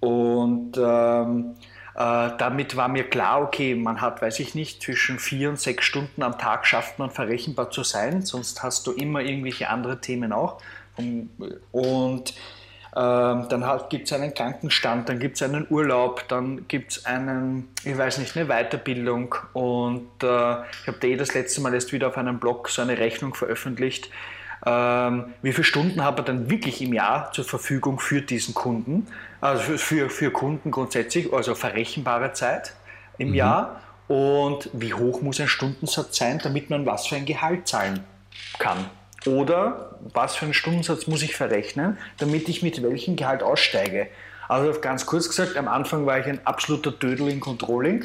Und 0.00 0.78
ähm, 0.78 1.56
äh, 1.56 1.75
damit 1.96 2.76
war 2.76 2.88
mir 2.88 3.04
klar, 3.04 3.40
okay, 3.40 3.74
man 3.74 4.02
hat, 4.02 4.20
weiß 4.20 4.40
ich 4.40 4.54
nicht, 4.54 4.82
zwischen 4.82 5.18
vier 5.18 5.48
und 5.48 5.58
sechs 5.58 5.86
Stunden 5.86 6.22
am 6.22 6.36
Tag 6.38 6.66
schafft 6.66 6.98
man 6.98 7.10
verrechenbar 7.10 7.70
zu 7.70 7.84
sein, 7.84 8.20
sonst 8.20 8.62
hast 8.62 8.86
du 8.86 8.92
immer 8.92 9.20
irgendwelche 9.20 9.70
andere 9.70 10.00
Themen 10.00 10.32
auch. 10.32 10.60
Und 11.72 12.34
ähm, 12.96 13.46
dann 13.50 13.80
gibt 13.90 14.06
es 14.06 14.12
einen 14.14 14.32
Krankenstand, 14.32 15.08
dann 15.08 15.18
gibt 15.18 15.36
es 15.36 15.42
einen 15.42 15.66
Urlaub, 15.68 16.26
dann 16.28 16.66
gibt 16.66 16.92
es 16.92 17.04
einen, 17.04 17.68
ich 17.84 17.96
weiß 17.96 18.18
nicht, 18.18 18.36
eine 18.36 18.46
Weiterbildung. 18.46 19.34
Und 19.52 20.22
äh, 20.22 20.62
ich 20.62 20.86
habe 20.86 20.98
da 21.00 21.06
eh 21.06 21.16
das 21.16 21.34
letzte 21.34 21.60
Mal 21.60 21.74
erst 21.74 21.92
wieder 21.92 22.08
auf 22.08 22.16
einem 22.16 22.38
Blog 22.38 22.70
so 22.70 22.80
eine 22.80 22.96
Rechnung 22.96 23.34
veröffentlicht. 23.34 24.10
Ähm, 24.64 25.26
wie 25.42 25.52
viele 25.52 25.64
Stunden 25.64 26.02
hat 26.02 26.18
er 26.18 26.24
dann 26.24 26.48
wirklich 26.48 26.80
im 26.80 26.94
Jahr 26.94 27.30
zur 27.32 27.44
Verfügung 27.44 28.00
für 28.00 28.22
diesen 28.22 28.54
Kunden? 28.54 29.06
Also 29.46 29.78
für, 29.78 30.10
für 30.10 30.30
Kunden 30.30 30.70
grundsätzlich, 30.70 31.32
also 31.32 31.54
verrechenbare 31.54 32.32
Zeit 32.32 32.72
im 33.18 33.28
mhm. 33.28 33.34
Jahr. 33.34 33.80
Und 34.08 34.70
wie 34.72 34.94
hoch 34.94 35.22
muss 35.22 35.40
ein 35.40 35.48
Stundensatz 35.48 36.16
sein, 36.16 36.38
damit 36.42 36.70
man 36.70 36.86
was 36.86 37.06
für 37.06 37.16
ein 37.16 37.26
Gehalt 37.26 37.66
zahlen 37.66 38.04
kann? 38.58 38.90
Oder 39.26 39.98
was 40.12 40.36
für 40.36 40.44
einen 40.44 40.54
Stundensatz 40.54 41.06
muss 41.06 41.22
ich 41.22 41.34
verrechnen, 41.34 41.98
damit 42.18 42.48
ich 42.48 42.62
mit 42.62 42.82
welchem 42.82 43.16
Gehalt 43.16 43.42
aussteige? 43.42 44.08
Also 44.48 44.78
ganz 44.80 45.06
kurz 45.06 45.28
gesagt, 45.28 45.56
am 45.56 45.66
Anfang 45.66 46.06
war 46.06 46.20
ich 46.20 46.26
ein 46.26 46.46
absoluter 46.46 46.92
Dödel 46.92 47.28
in 47.28 47.40
Controlling. 47.40 48.04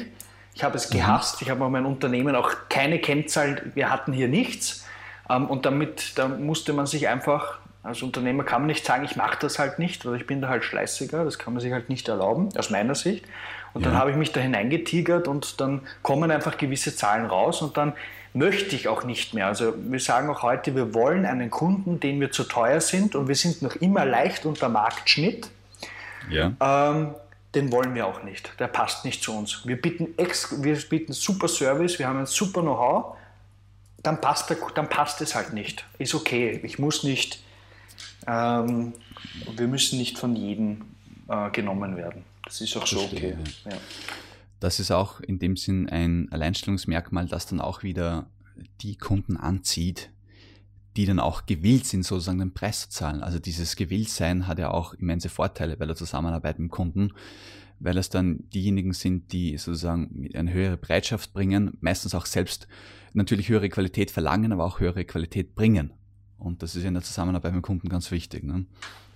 Ich 0.54 0.64
habe 0.64 0.76
es 0.76 0.90
mhm. 0.90 0.96
gehasst. 0.96 1.40
Ich 1.42 1.50
habe 1.50 1.68
mein 1.68 1.86
Unternehmen 1.86 2.34
auch 2.34 2.50
keine 2.68 2.98
Kennzahlen. 2.98 3.72
Wir 3.74 3.90
hatten 3.90 4.12
hier 4.12 4.28
nichts. 4.28 4.84
Ähm, 5.30 5.46
und 5.48 5.66
damit 5.66 6.18
da 6.18 6.28
musste 6.28 6.72
man 6.72 6.86
sich 6.86 7.08
einfach 7.08 7.58
als 7.82 8.02
Unternehmer 8.02 8.44
kann 8.44 8.62
man 8.62 8.68
nicht 8.68 8.84
sagen, 8.84 9.04
ich 9.04 9.16
mache 9.16 9.38
das 9.40 9.58
halt 9.58 9.78
nicht 9.78 10.06
oder 10.06 10.16
ich 10.16 10.26
bin 10.26 10.40
da 10.40 10.48
halt 10.48 10.64
schleißiger, 10.64 11.24
das 11.24 11.38
kann 11.38 11.52
man 11.52 11.60
sich 11.60 11.72
halt 11.72 11.88
nicht 11.88 12.08
erlauben, 12.08 12.48
aus 12.56 12.70
meiner 12.70 12.94
Sicht. 12.94 13.24
Und 13.74 13.84
ja. 13.84 13.90
dann 13.90 13.98
habe 13.98 14.10
ich 14.10 14.16
mich 14.16 14.32
da 14.32 14.40
hineingetigert 14.40 15.26
und 15.26 15.60
dann 15.60 15.82
kommen 16.02 16.30
einfach 16.30 16.58
gewisse 16.58 16.94
Zahlen 16.94 17.26
raus 17.26 17.62
und 17.62 17.76
dann 17.76 17.94
möchte 18.34 18.76
ich 18.76 18.88
auch 18.88 19.04
nicht 19.04 19.34
mehr. 19.34 19.46
Also 19.46 19.74
wir 19.76 20.00
sagen 20.00 20.30
auch 20.30 20.42
heute, 20.42 20.74
wir 20.74 20.94
wollen 20.94 21.26
einen 21.26 21.50
Kunden, 21.50 21.98
den 21.98 22.20
wir 22.20 22.30
zu 22.30 22.44
teuer 22.44 22.80
sind 22.80 23.14
und 23.14 23.28
wir 23.28 23.34
sind 23.34 23.62
noch 23.62 23.76
immer 23.76 24.04
leicht 24.04 24.46
unter 24.46 24.68
Marktschnitt. 24.68 25.50
Ja. 26.30 26.52
Ähm, 26.60 27.14
den 27.54 27.70
wollen 27.72 27.94
wir 27.94 28.06
auch 28.06 28.22
nicht. 28.22 28.58
Der 28.58 28.68
passt 28.68 29.04
nicht 29.04 29.22
zu 29.22 29.36
uns. 29.36 29.66
Wir 29.66 29.80
bieten, 29.80 30.14
ex 30.16 30.62
wir 30.62 30.76
bieten 30.76 31.12
super 31.12 31.48
Service, 31.48 31.98
wir 31.98 32.06
haben 32.06 32.20
ein 32.20 32.26
super 32.26 32.62
Know-how, 32.62 33.16
dann 34.02 34.20
passt, 34.20 34.48
der, 34.48 34.56
dann 34.74 34.88
passt 34.88 35.20
es 35.20 35.34
halt 35.34 35.52
nicht. 35.52 35.84
Ist 35.98 36.14
okay. 36.14 36.60
Ich 36.62 36.78
muss 36.78 37.04
nicht 37.04 37.42
ähm, 38.26 38.92
wir 39.56 39.68
müssen 39.68 39.98
nicht 39.98 40.18
von 40.18 40.36
jedem 40.36 40.82
äh, 41.28 41.50
genommen 41.50 41.96
werden. 41.96 42.24
Das 42.44 42.60
ist 42.60 42.76
auch 42.76 42.86
so 42.86 43.00
okay. 43.00 43.36
Ja. 43.64 43.72
Das 44.60 44.78
ist 44.78 44.90
auch 44.90 45.20
in 45.20 45.38
dem 45.38 45.56
Sinn 45.56 45.88
ein 45.88 46.30
Alleinstellungsmerkmal, 46.30 47.26
das 47.26 47.46
dann 47.46 47.60
auch 47.60 47.82
wieder 47.82 48.26
die 48.80 48.96
Kunden 48.96 49.36
anzieht, 49.36 50.10
die 50.96 51.06
dann 51.06 51.18
auch 51.18 51.46
gewillt 51.46 51.86
sind, 51.86 52.04
sozusagen 52.04 52.38
den 52.38 52.54
Preis 52.54 52.82
zu 52.82 52.90
zahlen. 52.90 53.22
Also 53.22 53.38
dieses 53.38 53.76
Gewilltsein 53.76 54.46
hat 54.46 54.58
ja 54.58 54.70
auch 54.70 54.94
immense 54.94 55.28
Vorteile 55.28 55.76
bei 55.76 55.86
der 55.86 55.96
Zusammenarbeit 55.96 56.58
mit 56.58 56.68
dem 56.68 56.70
Kunden, 56.70 57.12
weil 57.80 57.96
es 57.96 58.10
dann 58.10 58.48
diejenigen 58.50 58.92
sind, 58.92 59.32
die 59.32 59.56
sozusagen 59.56 60.28
eine 60.34 60.52
höhere 60.52 60.76
Bereitschaft 60.76 61.32
bringen, 61.32 61.76
meistens 61.80 62.14
auch 62.14 62.26
selbst 62.26 62.68
natürlich 63.14 63.48
höhere 63.48 63.68
Qualität 63.68 64.10
verlangen, 64.10 64.52
aber 64.52 64.64
auch 64.64 64.80
höhere 64.80 65.04
Qualität 65.04 65.54
bringen. 65.54 65.92
Und 66.42 66.62
das 66.62 66.74
ist 66.74 66.84
in 66.84 66.94
der 66.94 67.02
Zusammenarbeit 67.02 67.54
mit 67.54 67.62
Kunden 67.62 67.88
ganz 67.88 68.10
wichtig. 68.10 68.42
Ne? 68.44 68.64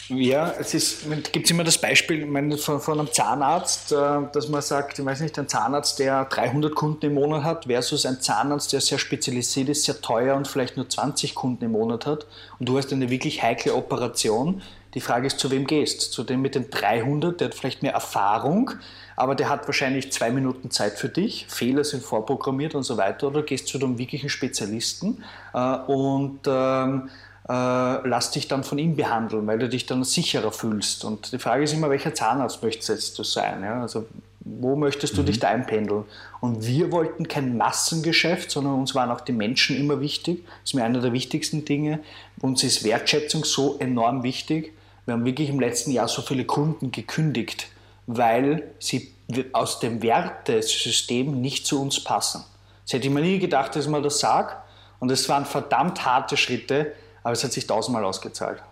Ja, 0.09 0.55
es 0.61 1.05
gibt 1.33 1.51
immer 1.51 1.65
das 1.65 1.79
Beispiel 1.79 2.27
meine, 2.27 2.57
von, 2.59 2.81
von, 2.81 3.01
einem 3.01 3.13
Zahnarzt, 3.13 3.91
äh, 3.91 3.97
dass 4.33 4.49
man 4.49 4.63
sagt, 4.63 4.99
ich 4.99 5.05
weiß 5.05 5.21
nicht, 5.21 5.37
ein 5.39 5.49
Zahnarzt, 5.49 5.99
der 5.99 6.27
300 6.27 6.75
Kunden 6.75 7.07
im 7.07 7.15
Monat 7.15 7.43
hat, 7.43 7.65
versus 7.65 8.07
ein 8.07 8.21
Zahnarzt, 8.21 8.73
der 8.73 8.81
sehr 8.81 8.99
spezialisiert 8.99 9.69
ist, 9.69 9.85
sehr 9.85 10.01
teuer 10.01 10.37
und 10.37 10.47
vielleicht 10.47 10.77
nur 10.77 10.89
20 10.89 11.35
Kunden 11.35 11.65
im 11.65 11.73
Monat 11.73 12.07
hat. 12.07 12.27
Und 12.61 12.69
du 12.69 12.79
hast 12.79 12.93
eine 12.93 13.11
wirklich 13.11 13.43
heikle 13.43 13.75
Operation. 13.75 14.63
Die 14.97 15.03
Frage 15.03 15.27
ist, 15.27 15.39
zu 15.39 15.51
wem 15.51 15.67
gehst? 15.67 16.01
Zu 16.01 16.25
dem 16.25 16.41
mit 16.41 16.55
den 16.55 16.71
300, 16.71 17.39
der 17.39 17.49
hat 17.49 17.55
vielleicht 17.55 17.83
mehr 17.83 17.93
Erfahrung, 17.93 18.71
aber 19.15 19.35
der 19.35 19.51
hat 19.51 19.69
wahrscheinlich 19.69 20.11
zwei 20.11 20.31
Minuten 20.31 20.71
Zeit 20.71 20.95
für 20.95 21.11
dich, 21.11 21.45
Fehler 21.51 21.85
sind 21.85 22.03
vorprogrammiert 22.03 22.75
und 22.75 22.83
so 22.83 22.97
weiter, 22.97 23.27
oder 23.27 23.43
gehst 23.43 23.69
zu 23.69 23.77
dem 23.77 23.99
wirklichen 23.99 24.31
Spezialisten 24.31 25.23
äh, 25.53 25.77
und 25.87 26.41
ähm, 26.47 27.11
äh, 27.47 28.09
lass 28.09 28.31
dich 28.31 28.49
dann 28.49 28.65
von 28.65 28.79
ihm 28.79 28.97
behandeln, 28.97 29.47
weil 29.47 29.59
du 29.59 29.69
dich 29.69 29.85
dann 29.85 30.03
sicherer 30.03 30.51
fühlst. 30.51 31.05
Und 31.05 31.31
die 31.31 31.39
Frage 31.39 31.65
ist 31.65 31.75
immer, 31.75 31.91
welcher 31.91 32.15
Zahnarzt 32.15 32.63
möchtest 32.63 33.19
du 33.19 33.23
sein? 33.23 33.63
Ja? 33.63 33.83
Also 33.83 34.07
wo 34.41 34.77
möchtest 34.77 35.19
du 35.19 35.21
mhm. 35.21 35.27
dich 35.27 35.41
da 35.41 35.49
einpendeln? 35.49 36.05
Und 36.41 36.67
wir 36.67 36.91
wollten 36.91 37.29
kein 37.29 37.59
Massengeschäft, 37.59 38.51
sondern 38.51 38.75
uns 38.75 38.95
waren 38.95 39.11
auch 39.11 39.21
die 39.21 39.33
Menschen 39.33 39.77
immer 39.77 40.01
wichtig. 40.01 40.43
Das 40.45 40.71
ist 40.71 40.75
mir 40.75 40.85
einer 40.85 41.01
der 41.01 41.13
wichtigsten 41.13 41.67
Dinge. 41.67 42.01
Uns 42.41 42.65
ist 42.65 42.83
Wertschätzung 42.83 43.45
so 43.45 43.77
enorm 43.79 44.23
wichtig. 44.23 44.73
Wir 45.07 45.15
haben 45.15 45.25
wirklich 45.25 45.49
im 45.49 45.61
letzten 45.61 45.93
Jahr 45.93 46.09
so 46.09 46.21
viele 46.21 46.45
Kunden 46.45 46.91
gekündigt, 46.91 47.69
weil 48.07 48.75
sie 48.79 49.15
aus 49.53 49.81
dem 49.81 50.03
Wertesystem 50.03 51.41
nicht 51.41 51.67
zu 51.67 51.81
uns 51.81 52.03
passen. 52.03 52.45
Das 52.85 52.93
hätte 52.93 53.09
ich 53.09 53.13
mir 53.13 53.23
nie 53.23 53.39
gedacht, 53.39 53.75
dass 53.75 53.89
mal 53.89 54.03
das 54.03 54.21
sage. 54.21 54.53
Und 54.99 55.11
es 55.11 55.29
waren 55.29 55.45
verdammt 55.45 56.05
harte 56.05 56.37
Schritte, 56.37 56.93
aber 57.23 57.33
es 57.33 57.43
hat 57.45 57.53
sich 57.53 57.67
tausendmal 57.67 58.05
ausgezahlt. 58.05 58.63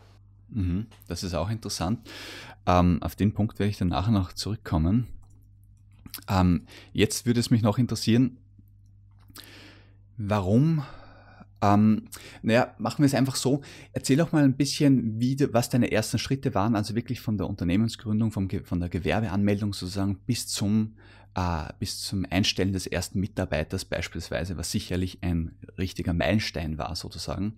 Mhm, 0.50 0.87
das 1.09 1.23
ist 1.23 1.35
auch 1.35 1.50
interessant. 1.50 2.00
Ähm, 2.67 3.03
auf 3.03 3.17
den 3.17 3.33
Punkt 3.33 3.59
werde 3.59 3.71
ich 3.71 3.79
dann 3.79 3.88
nachher 3.88 4.12
noch 4.12 4.33
zurückkommen. 4.33 5.07
Ähm, 6.29 6.67
jetzt 6.93 7.26
würde 7.26 7.41
es 7.41 7.50
mich 7.50 7.62
noch 7.62 7.79
interessieren, 7.79 8.38
warum 10.17 10.85
ähm, 11.64 12.09
naja, 12.42 12.75
machen 12.78 12.99
wir 12.99 13.06
es 13.06 13.14
einfach 13.14 13.37
so. 13.37 13.62
Erzähl 13.92 14.16
doch 14.16 14.33
mal 14.33 14.44
ein 14.44 14.56
bisschen, 14.56 15.18
wie, 15.18 15.37
was 15.52 15.71
deine 15.71 15.90
ersten 15.90 16.18
Schritte 16.18 16.54
waren, 16.54 16.76
also 16.76 16.94
wirklich 16.94 17.21
von 17.21 17.38
der 17.38 17.49
Unternehmensgründung, 17.49 18.33
vom, 18.33 18.49
von 18.64 18.80
der 18.80 18.88
Gewerbeanmeldung 18.88 19.73
sozusagen 19.73 20.18
bis 20.26 20.47
zum, 20.47 20.97
äh, 21.35 21.73
bis 21.78 22.02
zum 22.02 22.26
Einstellen 22.28 22.73
des 22.73 22.87
ersten 22.87 23.21
Mitarbeiters 23.21 23.85
beispielsweise, 23.85 24.56
was 24.56 24.71
sicherlich 24.71 25.18
ein 25.23 25.56
richtiger 25.78 26.12
Meilenstein 26.12 26.76
war 26.76 26.94
sozusagen. 26.97 27.54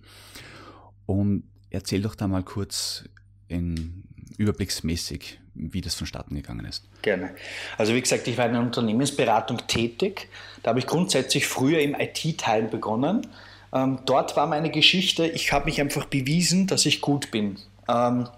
Und 1.07 1.45
erzähl 1.71 2.03
doch 2.03 2.15
da 2.15 2.29
mal 2.29 2.45
kurz 2.45 3.05
in 3.49 4.05
überblicksmäßig, 4.39 5.41
wie 5.55 5.81
das 5.81 5.95
vonstatten 5.95 6.35
gegangen 6.35 6.67
ist. 6.67 6.89
Gerne. 7.03 7.35
Also 7.79 7.95
wie 7.95 8.01
gesagt, 8.01 8.29
ich 8.29 8.37
war 8.37 8.47
in 8.47 8.53
der 8.53 8.61
Unternehmensberatung 8.61 9.67
tätig. 9.67 10.29
Da 10.63 10.71
habe 10.71 10.81
ich 10.81 10.87
grundsätzlich 10.87 11.47
früher 11.47 11.81
im 11.81 11.95
IT-Teil 11.95 12.65
begonnen 12.65 13.27
ähm, 13.77 13.99
dort 14.07 14.37
war 14.37 14.47
meine 14.47 14.71
Geschichte, 14.71 15.27
ich 15.27 15.53
habe 15.53 15.67
mich 15.67 15.81
einfach 15.81 16.07
bewiesen, 16.07 16.67
dass 16.67 16.87
ich 16.87 17.01
gut 17.01 17.31
bin. 17.31 17.59
Ähm, 17.89 18.29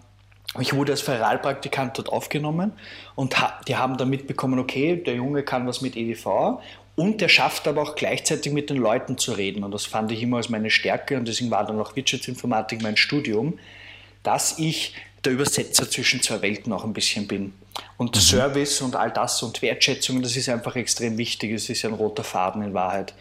ich 0.58 0.74
wurde 0.74 0.92
als 0.92 1.02
Feralpraktikant 1.02 1.98
dort 1.98 2.08
aufgenommen 2.08 2.72
und 3.14 3.38
ha 3.38 3.60
die 3.68 3.76
haben 3.76 3.98
dann 3.98 4.08
mitbekommen, 4.08 4.58
okay, 4.58 4.96
der 4.96 5.14
Junge 5.14 5.42
kann 5.42 5.66
was 5.66 5.82
mit 5.82 5.94
EDV 5.96 6.60
und 6.96 7.20
der 7.20 7.28
schafft 7.28 7.68
aber 7.68 7.82
auch 7.82 7.94
gleichzeitig 7.94 8.52
mit 8.52 8.70
den 8.70 8.78
Leuten 8.78 9.18
zu 9.18 9.32
reden. 9.32 9.62
Und 9.62 9.72
das 9.72 9.84
fand 9.84 10.10
ich 10.10 10.22
immer 10.22 10.38
als 10.38 10.48
meine 10.48 10.70
Stärke 10.70 11.16
und 11.16 11.28
deswegen 11.28 11.50
war 11.50 11.64
dann 11.64 11.78
auch 11.78 11.94
Wirtschaftsinformatik 11.94 12.82
mein 12.82 12.96
Studium, 12.96 13.58
dass 14.22 14.58
ich 14.58 14.94
der 15.24 15.32
Übersetzer 15.32 15.88
zwischen 15.90 16.22
zwei 16.22 16.42
Welten 16.42 16.72
auch 16.72 16.84
ein 16.84 16.92
bisschen 16.94 17.28
bin. 17.28 17.52
Und 17.98 18.16
mhm. 18.16 18.20
Service 18.20 18.80
und 18.80 18.96
all 18.96 19.12
das 19.12 19.42
und 19.42 19.60
Wertschätzung, 19.62 20.22
das 20.22 20.34
ist 20.34 20.48
einfach 20.48 20.74
extrem 20.76 21.18
wichtig. 21.18 21.52
Es 21.52 21.68
ist 21.68 21.84
ein 21.84 21.92
roter 21.92 22.24
Faden 22.24 22.62
in 22.62 22.74
Wahrheit. 22.74 23.14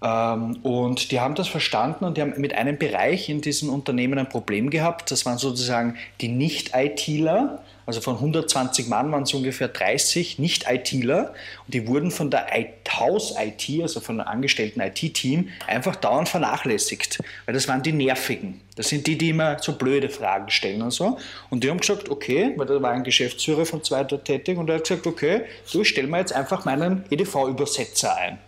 Ähm, 0.00 0.56
und 0.62 1.10
die 1.10 1.20
haben 1.20 1.34
das 1.34 1.48
verstanden 1.48 2.04
und 2.04 2.16
die 2.16 2.22
haben 2.22 2.34
mit 2.36 2.54
einem 2.54 2.78
Bereich 2.78 3.28
in 3.28 3.40
diesem 3.40 3.68
Unternehmen 3.68 4.18
ein 4.18 4.28
Problem 4.28 4.70
gehabt. 4.70 5.10
Das 5.10 5.26
waren 5.26 5.38
sozusagen 5.38 5.96
die 6.20 6.28
Nicht-ITler. 6.28 7.62
Also 7.84 8.02
von 8.02 8.16
120 8.16 8.88
Mann 8.88 9.10
waren 9.10 9.22
es 9.22 9.32
ungefähr 9.32 9.68
30 9.68 10.38
Nicht-ITler. 10.38 11.32
Und 11.64 11.74
die 11.74 11.88
wurden 11.88 12.10
von 12.10 12.30
der 12.30 12.46
Haus-IT, 12.92 13.82
also 13.82 14.00
von 14.00 14.20
einem 14.20 14.28
angestellten 14.28 14.80
IT-Team, 14.80 15.48
einfach 15.66 15.96
dauernd 15.96 16.28
vernachlässigt. 16.28 17.18
Weil 17.46 17.54
das 17.54 17.66
waren 17.66 17.82
die 17.82 17.92
Nervigen. 17.92 18.60
Das 18.76 18.90
sind 18.90 19.06
die, 19.06 19.18
die 19.18 19.30
immer 19.30 19.58
so 19.60 19.72
blöde 19.72 20.10
Fragen 20.10 20.50
stellen 20.50 20.82
und 20.82 20.92
so. 20.92 21.18
Und 21.50 21.64
die 21.64 21.70
haben 21.70 21.80
gesagt, 21.80 22.10
okay, 22.10 22.52
weil 22.56 22.66
da 22.66 22.80
war 22.80 22.92
ein 22.92 23.04
Geschäftsführer 23.04 23.64
von 23.64 23.82
zwei 23.82 24.04
dort 24.04 24.26
tätig 24.26 24.58
und 24.58 24.68
er 24.68 24.76
hat 24.76 24.84
gesagt, 24.84 25.06
okay, 25.06 25.42
du 25.72 25.82
stell 25.82 26.06
mir 26.06 26.18
jetzt 26.18 26.32
einfach 26.32 26.64
meinen 26.64 27.04
EDV-Übersetzer 27.10 28.14
ein. 28.16 28.38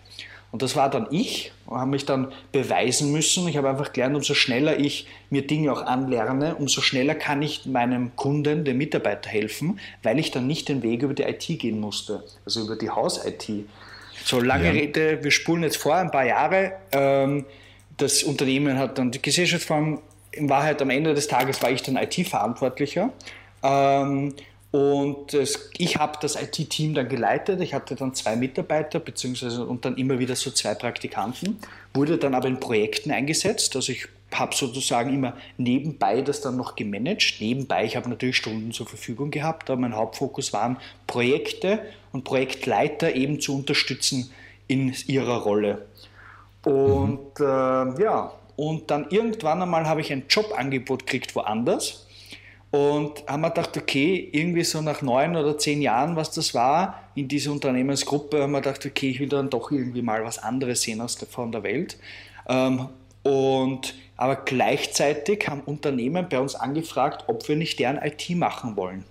Und 0.52 0.62
das 0.62 0.74
war 0.74 0.90
dann 0.90 1.06
ich, 1.10 1.52
habe 1.68 1.90
mich 1.90 2.06
dann 2.06 2.32
beweisen 2.50 3.12
müssen. 3.12 3.46
Ich 3.46 3.56
habe 3.56 3.68
einfach 3.68 3.92
gelernt, 3.92 4.16
umso 4.16 4.34
schneller 4.34 4.78
ich 4.78 5.06
mir 5.30 5.46
Dinge 5.46 5.72
auch 5.72 5.82
anlerne, 5.82 6.56
umso 6.56 6.80
schneller 6.80 7.14
kann 7.14 7.40
ich 7.40 7.66
meinem 7.66 8.16
Kunden, 8.16 8.64
dem 8.64 8.78
Mitarbeiter 8.78 9.30
helfen, 9.30 9.78
weil 10.02 10.18
ich 10.18 10.32
dann 10.32 10.46
nicht 10.46 10.68
den 10.68 10.82
Weg 10.82 11.02
über 11.02 11.14
die 11.14 11.22
IT 11.22 11.46
gehen 11.60 11.78
musste, 11.78 12.24
also 12.44 12.62
über 12.64 12.76
die 12.76 12.90
Haus-IT. 12.90 13.48
So 14.24 14.40
lange 14.40 14.66
ja. 14.66 14.70
Rede, 14.72 15.22
wir 15.22 15.30
spulen 15.30 15.62
jetzt 15.62 15.76
vor, 15.76 15.94
ein 15.94 16.10
paar 16.10 16.26
Jahre. 16.26 16.72
Ähm, 16.92 17.46
das 17.96 18.22
Unternehmen 18.22 18.78
hat 18.78 18.98
dann 18.98 19.10
die 19.10 19.22
Gesellschaftsform, 19.22 20.00
in 20.32 20.48
Wahrheit 20.48 20.80
am 20.82 20.90
Ende 20.90 21.14
des 21.14 21.28
Tages 21.28 21.62
war 21.62 21.70
ich 21.70 21.82
dann 21.82 21.96
IT-Verantwortlicher. 21.96 23.10
Ähm, 23.62 24.34
und 24.72 25.34
es, 25.34 25.70
ich 25.78 25.96
habe 25.96 26.18
das 26.20 26.40
IT-Team 26.40 26.94
dann 26.94 27.08
geleitet. 27.08 27.60
Ich 27.60 27.74
hatte 27.74 27.96
dann 27.96 28.14
zwei 28.14 28.36
Mitarbeiter 28.36 29.00
beziehungsweise 29.00 29.64
und 29.64 29.84
dann 29.84 29.96
immer 29.96 30.18
wieder 30.20 30.36
so 30.36 30.50
zwei 30.52 30.74
Praktikanten. 30.74 31.58
Wurde 31.92 32.18
dann 32.18 32.34
aber 32.34 32.46
in 32.46 32.60
Projekten 32.60 33.10
eingesetzt. 33.10 33.74
Also 33.74 33.90
ich 33.90 34.06
habe 34.32 34.54
sozusagen 34.54 35.12
immer 35.12 35.36
nebenbei 35.56 36.22
das 36.22 36.40
dann 36.40 36.56
noch 36.56 36.76
gemanagt. 36.76 37.36
Nebenbei, 37.40 37.84
ich 37.84 37.96
habe 37.96 38.08
natürlich 38.08 38.36
Stunden 38.36 38.70
zur 38.70 38.86
Verfügung 38.86 39.32
gehabt, 39.32 39.68
aber 39.70 39.80
mein 39.80 39.96
Hauptfokus 39.96 40.52
waren 40.52 40.76
Projekte 41.08 41.80
und 42.12 42.22
Projektleiter 42.22 43.12
eben 43.16 43.40
zu 43.40 43.56
unterstützen 43.56 44.30
in 44.68 44.94
ihrer 45.08 45.38
Rolle. 45.38 45.86
Und 46.64 47.40
mhm. 47.40 47.44
äh, 47.44 48.02
ja, 48.02 48.32
und 48.54 48.88
dann 48.88 49.10
irgendwann 49.10 49.62
einmal 49.62 49.88
habe 49.88 50.00
ich 50.00 50.12
ein 50.12 50.24
Jobangebot 50.28 51.06
gekriegt 51.06 51.34
woanders 51.34 52.06
und 52.70 53.26
haben 53.26 53.40
wir 53.40 53.50
gedacht, 53.50 53.76
okay, 53.76 54.28
irgendwie 54.32 54.62
so 54.62 54.80
nach 54.80 55.02
neun 55.02 55.34
oder 55.34 55.58
zehn 55.58 55.82
Jahren, 55.82 56.14
was 56.14 56.30
das 56.30 56.54
war, 56.54 57.02
in 57.16 57.26
dieser 57.26 57.50
Unternehmensgruppe, 57.50 58.42
haben 58.42 58.52
wir 58.52 58.60
gedacht, 58.60 58.86
okay, 58.86 59.10
ich 59.10 59.18
will 59.18 59.28
dann 59.28 59.50
doch 59.50 59.72
irgendwie 59.72 60.02
mal 60.02 60.24
was 60.24 60.38
anderes 60.38 60.82
sehen 60.82 61.00
aus 61.00 61.16
der, 61.16 61.26
von 61.26 61.50
der 61.50 61.64
Welt. 61.64 61.98
Ähm, 62.48 62.88
und, 63.24 63.94
aber 64.16 64.36
gleichzeitig 64.36 65.48
haben 65.48 65.62
Unternehmen 65.62 66.28
bei 66.28 66.38
uns 66.38 66.54
angefragt, 66.54 67.24
ob 67.26 67.48
wir 67.48 67.56
nicht 67.56 67.78
deren 67.80 67.98
IT 67.98 68.30
machen 68.30 68.76
wollen. 68.76 69.04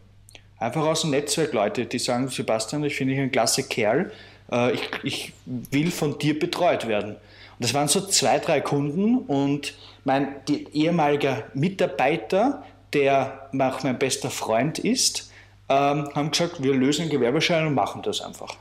Einfach 0.58 0.86
aus 0.86 1.01
dem 1.01 1.12
Netzwerk 1.12 1.54
Leute, 1.54 1.86
die 1.86 2.00
sagen, 2.00 2.30
Sebastian, 2.30 2.84
ich 2.86 2.96
finde 2.96 3.13
dich 3.13 3.22
ein 3.22 3.32
klasse 3.32 3.63
Kerl, 3.63 4.12
äh, 4.51 4.74
ich, 4.74 4.89
ich 5.04 5.34
will 5.46 5.92
von 5.92 6.18
dir 6.18 6.39
betreut 6.39 6.88
werden. 6.88 7.12
Und 7.16 7.20
das 7.60 7.74
waren 7.74 7.89
so 7.89 8.00
zwei, 8.08 8.39
drei 8.39 8.62
Kunden 8.62 9.18
und 9.18 9.74
mein 10.06 10.36
ehemaliger 10.74 11.44
Mitarbeiter, 11.54 12.63
der 12.93 13.50
auch 13.58 13.84
mein 13.84 14.00
bester 14.00 14.29
Freund 14.29 14.79
ist, 14.79 15.31
ähm, 15.69 16.10
haben 16.15 16.31
gesagt, 16.31 16.63
wir 16.63 16.74
lösen 16.74 17.03
einen 17.03 17.12
Gewerbeschein 17.12 17.67
und 17.67 17.75
machen 17.75 18.01
das 18.01 18.22
einfach. 18.22 18.55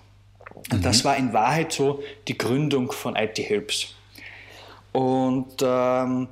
Und 0.55 0.73
mhm. 0.73 0.83
das 0.83 1.05
war 1.05 1.17
in 1.17 1.33
Wahrheit 1.33 1.73
so 1.73 2.03
die 2.27 2.37
Gründung 2.37 2.93
von 2.93 3.17
IT 3.17 3.39
Helps. 3.39 3.95
Und 4.93 5.63
ähm, 5.63 6.29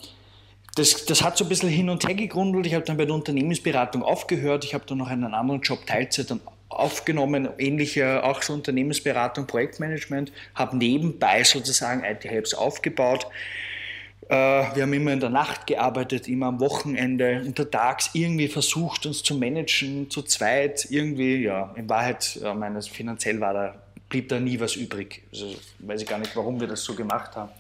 das, 0.75 1.07
das, 1.07 1.23
hat 1.23 1.39
so 1.39 1.45
ein 1.45 1.49
bisschen 1.49 1.71
hin 1.71 1.89
und 1.89 2.07
her 2.07 2.15
gegründet. 2.15 2.67
Ich 2.67 2.75
habe 2.75 2.85
dann 2.85 2.97
bei 2.97 3.07
der 3.07 3.15
Unternehmensberatung 3.15 4.03
aufgehört. 4.03 4.65
Ich 4.65 4.75
habe 4.75 4.85
dann 4.87 4.99
noch 4.99 5.09
einen 5.09 5.33
anderen 5.33 5.63
Job 5.63 5.87
Teilzeit 5.87 6.31
dann 6.31 6.41
aufgenommen, 6.69 7.49
ähnliche 7.59 8.25
auch 8.25 8.43
so 8.43 8.53
Unternehmensberatung, 8.53 9.47
Projektmanagement, 9.47 10.33
habe 10.55 10.77
nebenbei 10.77 11.45
sozusagen 11.45 12.05
IT 12.05 12.25
Helps 12.25 12.55
aufgebaut. 12.55 13.27
Äh, 14.29 14.35
wir 14.75 14.83
haben 14.83 14.93
immer 14.93 15.13
in 15.13 15.21
der 15.21 15.31
Nacht 15.31 15.67
gearbeitet, 15.67 16.29
immer 16.29 16.47
am 16.47 16.61
Wochenende, 16.61 17.43
untertags 17.45 18.11
irgendwie 18.13 18.49
versucht, 18.49 19.07
uns 19.07 19.23
zu 19.23 19.37
managen, 19.37 20.11
zu 20.11 20.23
zweit, 20.23 20.87
irgendwie, 20.91 21.45
ja, 21.45 21.73
in 21.77 21.89
Wahrheit, 21.89 22.39
ja, 22.43 22.53
meines 22.55 22.89
finanziell 22.89 23.41
war 23.41 23.55
da, 23.55 23.75
blieb 24.09 24.29
da 24.29 24.41
nie 24.41 24.59
was 24.59 24.75
übrig. 24.75 25.23
Also 25.33 25.55
weiß 25.79 26.03
ich 26.03 26.09
gar 26.09 26.19
nicht, 26.19 26.35
warum 26.35 26.61
wir 26.61 26.67
das 26.67 26.83
so 26.83 26.95
gemacht 26.95 27.37
haben. 27.37 27.51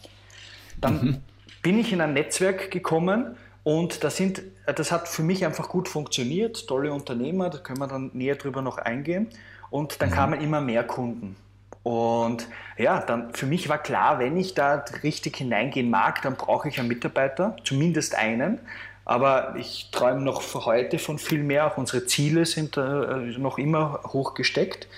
Dann 0.80 1.04
mhm. 1.04 1.16
bin 1.62 1.78
ich 1.78 1.92
in 1.92 2.00
ein 2.00 2.14
Netzwerk 2.14 2.70
gekommen 2.70 3.36
und 3.62 4.02
das, 4.02 4.16
sind, 4.16 4.42
das 4.66 4.90
hat 4.90 5.08
für 5.08 5.22
mich 5.22 5.44
einfach 5.44 5.68
gut 5.68 5.88
funktioniert, 5.88 6.66
tolle 6.66 6.92
Unternehmer, 6.92 7.48
da 7.48 7.58
können 7.58 7.78
wir 7.78 7.88
dann 7.88 8.10
näher 8.12 8.36
drüber 8.36 8.62
noch 8.62 8.78
eingehen. 8.78 9.28
Und 9.70 10.00
dann 10.00 10.10
mhm. 10.10 10.14
kamen 10.14 10.40
immer 10.40 10.60
mehr 10.60 10.84
Kunden. 10.84 11.36
Und 11.86 12.48
ja, 12.78 12.98
dann 12.98 13.32
für 13.32 13.46
mich 13.46 13.68
war 13.68 13.78
klar, 13.78 14.18
wenn 14.18 14.36
ich 14.36 14.54
da 14.54 14.84
richtig 15.04 15.36
hineingehen 15.36 15.88
mag, 15.88 16.20
dann 16.20 16.34
brauche 16.34 16.68
ich 16.68 16.80
einen 16.80 16.88
Mitarbeiter, 16.88 17.54
zumindest 17.62 18.16
einen. 18.16 18.58
Aber 19.04 19.54
ich 19.56 19.90
träume 19.92 20.20
noch 20.20 20.42
für 20.42 20.66
heute 20.66 20.98
von 20.98 21.20
viel 21.20 21.44
mehr. 21.44 21.64
Auch 21.68 21.78
unsere 21.78 22.04
Ziele 22.06 22.44
sind 22.44 22.76
äh, 22.76 22.80
noch 23.38 23.58
immer 23.58 24.00
hoch 24.08 24.34
gesteckt. 24.34 24.88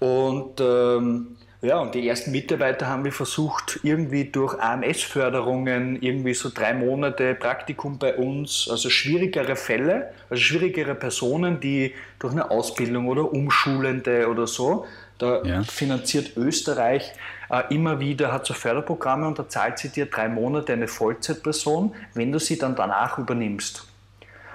Und 0.00 0.60
ähm, 0.60 1.36
ja, 1.62 1.78
und 1.78 1.94
die 1.94 2.06
ersten 2.06 2.32
Mitarbeiter 2.32 2.88
haben 2.88 3.04
wir 3.04 3.12
versucht, 3.12 3.78
irgendwie 3.84 4.24
durch 4.24 4.60
AMS-Förderungen, 4.60 6.02
irgendwie 6.02 6.34
so 6.34 6.50
drei 6.52 6.74
Monate 6.74 7.36
Praktikum 7.36 7.98
bei 7.98 8.16
uns, 8.16 8.68
also 8.68 8.90
schwierigere 8.90 9.54
Fälle, 9.54 10.10
also 10.28 10.42
schwierigere 10.42 10.96
Personen, 10.96 11.60
die 11.60 11.94
durch 12.18 12.32
eine 12.32 12.50
Ausbildung 12.50 13.06
oder 13.06 13.32
Umschulende 13.32 14.28
oder 14.28 14.46
so, 14.48 14.84
da 15.18 15.42
ja. 15.42 15.62
finanziert 15.62 16.36
Österreich 16.36 17.12
äh, 17.50 17.62
immer 17.74 18.00
wieder, 18.00 18.32
hat 18.32 18.46
so 18.46 18.54
Förderprogramme 18.54 19.26
und 19.26 19.38
da 19.38 19.48
zahlt 19.48 19.78
sie 19.78 19.88
dir 19.88 20.06
drei 20.06 20.28
Monate 20.28 20.72
eine 20.72 20.88
Vollzeitperson, 20.88 21.94
wenn 22.14 22.32
du 22.32 22.38
sie 22.38 22.58
dann 22.58 22.74
danach 22.74 23.18
übernimmst. 23.18 23.86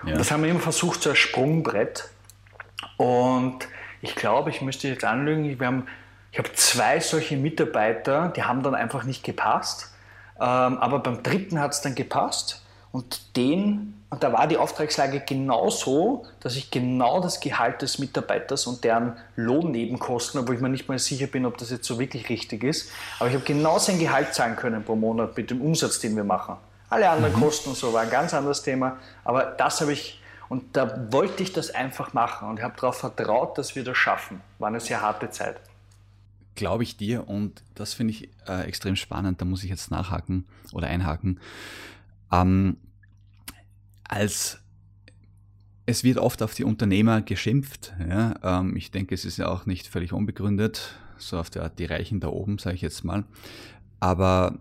Ja. 0.06 0.16
Das 0.16 0.32
haben 0.32 0.44
wir 0.44 0.50
immer 0.50 0.60
versucht, 0.60 1.02
so 1.02 1.10
ein 1.10 1.16
Sprungbrett. 1.16 2.10
Und 2.98 3.68
ich 4.02 4.16
glaube, 4.16 4.50
ich 4.50 4.62
müsste 4.62 4.88
jetzt 4.88 5.04
anlügen, 5.04 5.60
wir 5.60 5.68
haben 5.68 5.88
ich 6.32 6.38
habe 6.38 6.52
zwei 6.54 7.00
solche 7.00 7.38
Mitarbeiter, 7.38 8.32
die 8.36 8.44
haben 8.44 8.62
dann 8.62 8.76
einfach 8.76 9.04
nicht 9.04 9.24
gepasst. 9.24 9.94
Ähm, 10.36 10.78
aber 10.78 11.00
beim 11.00 11.24
dritten 11.24 11.60
hat 11.60 11.72
es 11.72 11.82
dann 11.82 11.96
gepasst. 11.96 12.64
Und 12.92 13.36
den, 13.36 13.99
und 14.10 14.24
da 14.24 14.34
war 14.34 14.48
die 14.48 14.58
Auftragslage 14.58 15.20
genau 15.20 15.70
so, 15.70 16.26
dass 16.40 16.56
ich 16.56 16.72
genau 16.72 17.22
das 17.22 17.40
Gehalt 17.40 17.82
des 17.84 18.00
Mitarbeiters 18.00 18.66
und 18.66 18.84
deren 18.84 19.14
Lohnnebenkosten, 19.36 20.42
obwohl 20.42 20.56
ich 20.56 20.62
mir 20.62 20.70
nicht 20.70 20.88
mal 20.88 20.98
sicher 20.98 21.28
bin, 21.28 21.46
ob 21.46 21.58
das 21.58 21.70
jetzt 21.70 21.86
so 21.86 22.00
wirklich 22.00 22.28
richtig 22.28 22.64
ist, 22.64 22.92
aber 23.20 23.30
ich 23.30 23.36
habe 23.36 23.46
genau 23.46 23.78
sein 23.78 24.00
Gehalt 24.00 24.34
zahlen 24.34 24.56
können 24.56 24.84
pro 24.84 24.96
Monat 24.96 25.38
mit 25.38 25.52
dem 25.52 25.62
Umsatz, 25.62 26.00
den 26.00 26.16
wir 26.16 26.24
machen. 26.24 26.56
Alle 26.90 27.08
anderen 27.08 27.36
mhm. 27.36 27.42
Kosten 27.42 27.70
und 27.70 27.76
so 27.76 27.94
war 27.94 28.02
ein 28.02 28.10
ganz 28.10 28.34
anderes 28.34 28.64
Thema, 28.64 28.98
aber 29.24 29.44
das 29.46 29.80
habe 29.82 29.94
ich, 29.94 30.20
und 30.50 30.76
da 30.76 31.08
wollte 31.12 31.44
ich 31.44 31.54
das 31.54 31.70
einfach 31.70 32.14
machen 32.14 32.50
und 32.50 32.64
habe 32.64 32.74
darauf 32.80 32.98
vertraut, 32.98 33.60
dass 33.60 33.76
wir 33.76 33.84
das 33.84 33.98
schaffen. 33.98 34.42
War 34.58 34.70
eine 34.70 34.80
sehr 34.80 35.02
harte 35.02 35.30
Zeit 35.30 35.58
glaube 36.56 36.84
ich 36.84 36.98
dir 36.98 37.30
und 37.30 37.64
das 37.74 37.94
finde 37.94 38.12
ich 38.12 38.30
äh, 38.46 38.64
extrem 38.64 38.98
spannend, 38.98 39.40
da 39.40 39.46
muss 39.46 39.64
ich 39.64 39.70
jetzt 39.70 39.92
nachhaken 39.92 40.46
oder 40.74 40.88
einhaken. 40.88 41.40
Ähm, 42.34 42.76
als 44.10 44.60
es 45.86 46.04
wird 46.04 46.18
oft 46.18 46.44
auf 46.44 46.54
die 46.54 46.66
Unternehmer 46.66 47.22
geschimpft. 47.22 47.94
Ja? 48.08 48.36
Ähm, 48.44 48.76
ich 48.76 48.92
denke, 48.92 49.16
es 49.16 49.26
ist 49.26 49.38
ja 49.38 49.48
auch 49.48 49.66
nicht 49.66 49.88
völlig 49.88 50.12
unbegründet, 50.14 50.96
so 51.18 51.40
auf 51.40 51.50
der 51.50 51.64
Art 51.64 51.80
die 51.80 51.86
Reichen 51.86 52.20
da 52.20 52.28
oben, 52.28 52.58
sage 52.58 52.76
ich 52.76 52.82
jetzt 52.82 53.04
mal. 53.04 53.24
Aber 54.00 54.60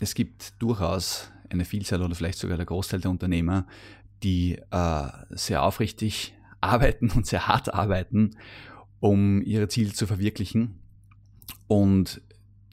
es 0.00 0.14
gibt 0.14 0.54
durchaus 0.62 1.30
eine 1.50 1.64
Vielzahl 1.64 2.02
oder 2.02 2.14
vielleicht 2.14 2.38
sogar 2.38 2.56
der 2.56 2.66
Großteil 2.66 3.00
der 3.00 3.10
Unternehmer, 3.10 3.66
die 4.22 4.58
äh, 4.70 5.08
sehr 5.30 5.62
aufrichtig 5.62 6.34
arbeiten 6.60 7.10
und 7.10 7.26
sehr 7.26 7.46
hart 7.46 7.74
arbeiten, 7.74 8.36
um 9.00 9.42
ihre 9.42 9.68
Ziele 9.68 9.92
zu 9.92 10.06
verwirklichen 10.06 10.78
und 11.68 12.20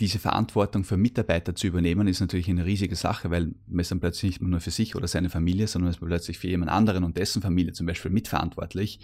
diese 0.01 0.19
Verantwortung 0.19 0.83
für 0.83 0.97
Mitarbeiter 0.97 1.55
zu 1.55 1.67
übernehmen, 1.67 2.07
ist 2.07 2.19
natürlich 2.19 2.49
eine 2.49 2.65
riesige 2.65 2.95
Sache, 2.95 3.31
weil 3.31 3.53
man 3.67 3.79
ist 3.79 3.91
dann 3.91 4.01
plötzlich 4.01 4.41
nicht 4.41 4.49
nur 4.49 4.59
für 4.59 4.71
sich 4.71 4.95
oder 4.95 5.07
seine 5.07 5.29
Familie, 5.29 5.67
sondern 5.67 5.85
man 5.85 5.93
ist 5.93 5.99
plötzlich 5.99 6.37
für 6.37 6.49
jemand 6.49 6.69
anderen 6.69 7.05
und 7.05 7.17
dessen 7.17 7.41
Familie 7.41 7.71
zum 7.71 7.87
Beispiel 7.87 8.11
mitverantwortlich 8.11 8.99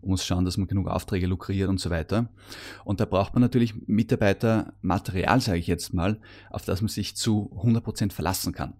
und 0.00 0.10
muss 0.10 0.24
schauen, 0.24 0.46
dass 0.46 0.56
man 0.56 0.66
genug 0.66 0.88
Aufträge 0.88 1.26
lukriert 1.26 1.68
und 1.68 1.78
so 1.78 1.90
weiter. 1.90 2.30
Und 2.84 3.00
da 3.00 3.04
braucht 3.04 3.34
man 3.34 3.42
natürlich 3.42 3.74
Mitarbeitermaterial, 3.86 5.40
sage 5.42 5.58
ich 5.58 5.66
jetzt 5.66 5.92
mal, 5.92 6.18
auf 6.48 6.64
das 6.64 6.80
man 6.80 6.88
sich 6.88 7.16
zu 7.16 7.50
100 7.56 7.84
Prozent 7.84 8.12
verlassen 8.14 8.54
kann. 8.54 8.72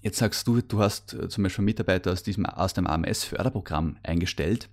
Jetzt 0.00 0.18
sagst 0.18 0.46
du, 0.46 0.62
du 0.62 0.80
hast 0.80 1.12
äh, 1.12 1.28
zum 1.28 1.44
Beispiel 1.44 1.64
Mitarbeiter 1.64 2.12
aus, 2.12 2.22
diesem, 2.22 2.46
aus 2.46 2.72
dem 2.72 2.86
AMS-Förderprogramm 2.86 3.96
eingestellt. 4.02 4.70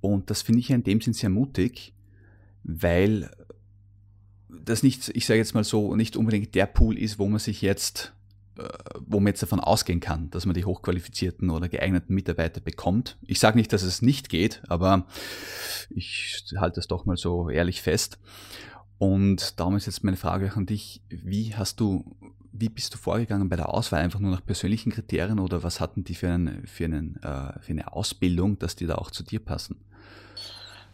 Und 0.00 0.30
das 0.30 0.42
finde 0.42 0.60
ich 0.60 0.70
in 0.70 0.82
dem 0.82 1.00
Sinn 1.00 1.12
sehr 1.12 1.30
mutig, 1.30 1.92
weil 2.62 3.30
das 4.64 4.82
nicht, 4.82 5.08
ich 5.10 5.26
sage 5.26 5.38
jetzt 5.38 5.54
mal 5.54 5.64
so, 5.64 5.96
nicht 5.96 6.16
unbedingt 6.16 6.54
der 6.54 6.66
Pool 6.66 6.98
ist, 6.98 7.18
wo 7.18 7.28
man 7.28 7.38
sich 7.38 7.62
jetzt, 7.62 8.12
äh, 8.58 8.68
wo 9.00 9.20
man 9.20 9.28
jetzt 9.28 9.42
davon 9.42 9.60
ausgehen 9.60 10.00
kann, 10.00 10.30
dass 10.30 10.46
man 10.46 10.54
die 10.54 10.64
hochqualifizierten 10.64 11.50
oder 11.50 11.68
geeigneten 11.68 12.14
Mitarbeiter 12.14 12.60
bekommt. 12.60 13.18
Ich 13.26 13.40
sage 13.40 13.58
nicht, 13.58 13.72
dass 13.72 13.82
es 13.82 14.02
nicht 14.02 14.28
geht, 14.28 14.62
aber 14.68 15.06
ich 15.90 16.44
halte 16.56 16.76
das 16.76 16.88
doch 16.88 17.04
mal 17.04 17.16
so 17.16 17.48
ehrlich 17.48 17.82
fest. 17.82 18.18
Und 18.98 19.58
darum 19.58 19.76
ist 19.76 19.86
jetzt 19.86 20.04
meine 20.04 20.18
Frage 20.18 20.52
an 20.54 20.66
dich, 20.66 21.00
wie 21.08 21.54
hast 21.54 21.80
du, 21.80 22.04
wie 22.52 22.68
bist 22.68 22.92
du 22.92 22.98
vorgegangen 22.98 23.48
bei 23.48 23.56
der 23.56 23.70
Auswahl? 23.70 24.02
Einfach 24.02 24.20
nur 24.20 24.30
nach 24.30 24.44
persönlichen 24.44 24.92
Kriterien 24.92 25.38
oder 25.38 25.62
was 25.62 25.80
hatten 25.80 26.04
die 26.04 26.14
für, 26.14 26.28
einen, 26.28 26.66
für, 26.66 26.84
einen, 26.84 27.16
äh, 27.22 27.58
für 27.60 27.72
eine 27.72 27.92
Ausbildung, 27.94 28.58
dass 28.58 28.76
die 28.76 28.86
da 28.86 28.96
auch 28.96 29.10
zu 29.10 29.22
dir 29.22 29.40
passen? 29.40 29.76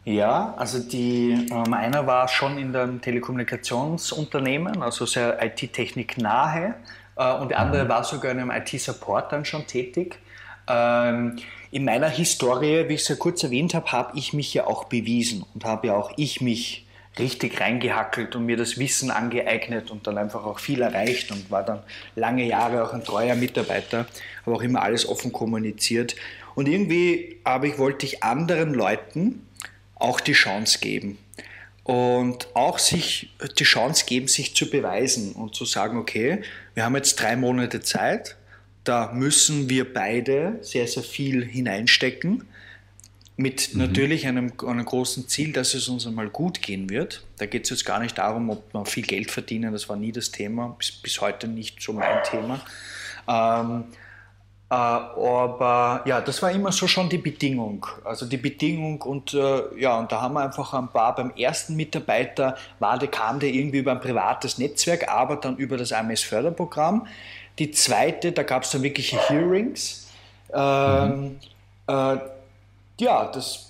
Ja, 0.07 0.55
also 0.57 0.79
die, 0.79 1.49
ähm, 1.51 1.75
einer 1.75 2.07
war 2.07 2.29
schon 2.29 2.59
in 2.59 2.75
einem 2.77 3.01
Telekommunikationsunternehmen, 3.01 4.81
also 4.81 5.05
sehr 5.05 5.45
IT-Technik 5.45 6.17
nahe, 6.19 6.77
äh, 7.17 7.33
und 7.33 7.51
der 7.51 7.59
andere 7.59 7.85
mhm. 7.85 7.89
war 7.89 8.05
sogar 8.05 8.31
in 8.31 8.39
einem 8.39 8.53
IT-Support 8.53 9.33
dann 9.33 9.45
schon 9.45 9.67
tätig. 9.67 10.21
Ähm, 10.69 11.41
in 11.73 11.85
meiner 11.85 12.09
Historie, 12.09 12.89
wie 12.89 12.95
ich 12.95 13.01
es 13.01 13.09
ja 13.09 13.17
kurz 13.17 13.43
erwähnt 13.43 13.75
habe, 13.75 13.91
habe 13.91 14.17
ich 14.17 14.33
mich 14.33 14.55
ja 14.55 14.69
auch 14.69 14.85
bewiesen 14.85 15.45
und 15.55 15.65
habe 15.65 15.89
ja 15.89 15.97
auch 15.97 16.13
ich 16.17 16.41
mich 16.41 16.87
richtig 17.19 17.61
reingehackelt 17.61 18.37
und 18.37 18.47
mir 18.47 18.57
das 18.57 18.79
Wissen 18.79 19.11
angeeignet 19.11 19.91
und 19.91 20.07
dann 20.07 20.19
einfach 20.19 20.45
auch 20.45 20.61
viel 20.61 20.83
erreicht 20.83 21.33
und 21.33 21.51
war 21.51 21.65
dann 21.65 21.81
lange 22.15 22.45
Jahre 22.45 22.85
auch 22.85 22.93
ein 22.93 23.03
treuer 23.03 23.35
Mitarbeiter, 23.35 24.07
habe 24.45 24.55
auch 24.57 24.63
immer 24.63 24.83
alles 24.83 25.09
offen 25.09 25.33
kommuniziert. 25.33 26.15
Und 26.55 26.69
irgendwie 26.69 27.41
ich, 27.45 27.79
wollte 27.79 28.07
ich 28.07 28.23
anderen 28.23 28.73
Leuten, 28.73 29.46
auch 29.97 30.21
die 30.21 30.33
Chance 30.33 30.79
geben. 30.81 31.19
Und 31.85 32.49
auch 32.55 32.79
sich 32.79 33.31
die 33.59 33.65
Chance 33.65 34.07
geben, 34.07 34.27
sich 34.27 34.55
zu 34.55 34.69
beweisen 34.69 35.33
und 35.33 35.55
zu 35.55 35.65
sagen, 35.65 35.99
okay, 35.99 36.43
wir 36.75 36.85
haben 36.85 36.97
jetzt 36.97 37.17
drei 37.17 37.37
Monate 37.37 37.81
Zeit, 37.81 38.37
da 38.83 39.13
müssen 39.13 39.69
wir 39.69 39.93
beide 39.93 40.59
sehr, 40.63 40.89
sehr 40.89 41.03
viel 41.03 41.45
hineinstecken, 41.45 42.45
mit 43.37 43.73
mhm. 43.73 43.81
natürlich 43.81 44.27
einem, 44.27 44.53
einem 44.67 44.85
großen 44.85 45.29
Ziel, 45.29 45.53
dass 45.53 45.75
es 45.75 45.89
uns 45.89 46.07
einmal 46.07 46.29
gut 46.29 46.63
gehen 46.63 46.91
wird. 46.91 47.25
Da 47.39 47.47
geht 47.47 47.65
es 47.65 47.71
jetzt 47.71 47.85
gar 47.85 48.01
nicht 48.01 48.19
darum, 48.19 48.51
ob 48.51 48.73
wir 48.73 48.85
viel 48.87 49.05
Geld 49.05 49.31
verdienen, 49.31 49.73
das 49.73 49.89
war 49.89 49.97
nie 49.97 50.13
das 50.13 50.31
Thema, 50.31 50.75
bis, 50.79 50.91
bis 50.91 51.21
heute 51.21 51.47
nicht 51.47 51.81
so 51.81 51.93
mein 51.93 52.23
Thema. 52.25 52.65
Ähm, 53.29 53.85
äh, 53.93 54.06
aber 54.69 56.03
ja, 56.07 56.21
das 56.21 56.43
war 56.43 56.51
immer 56.51 56.73
so 56.73 56.89
schon 56.89 57.09
die 57.09 57.19
Bedingung. 57.19 57.87
Also 58.05 58.27
die 58.27 58.37
Bedingung 58.37 59.01
und 59.03 59.33
äh, 59.33 59.63
ja, 59.79 59.97
und 59.99 60.11
da 60.11 60.23
haben 60.23 60.35
wir 60.35 60.43
einfach 60.43 60.75
ein 60.75 60.89
paar 60.89 61.15
beim 61.15 61.31
ersten 61.31 61.77
Mitarbeiter 61.77 62.57
war, 62.81 62.99
der 62.99 63.09
kam 63.09 63.39
der 63.39 63.51
irgendwie 63.51 63.79
über 63.79 63.93
ein 63.93 64.01
privates 64.01 64.59
Netzwerk, 64.59 65.09
aber 65.09 65.37
dann 65.37 65.57
über 65.57 65.77
das 65.77 65.93
AMS-Förderprogramm. 65.93 67.07
Die 67.61 67.71
zweite, 67.71 68.33
da 68.33 68.43
gab 68.43 68.65
es 68.65 68.71
dann 68.71 68.83
wirkliche 68.83 69.17
Hearings. 69.29 70.09
Ähm, 70.53 71.21
mhm. 71.21 71.39
äh, 71.87 72.19
ja, 72.99 73.27
das, 73.27 73.66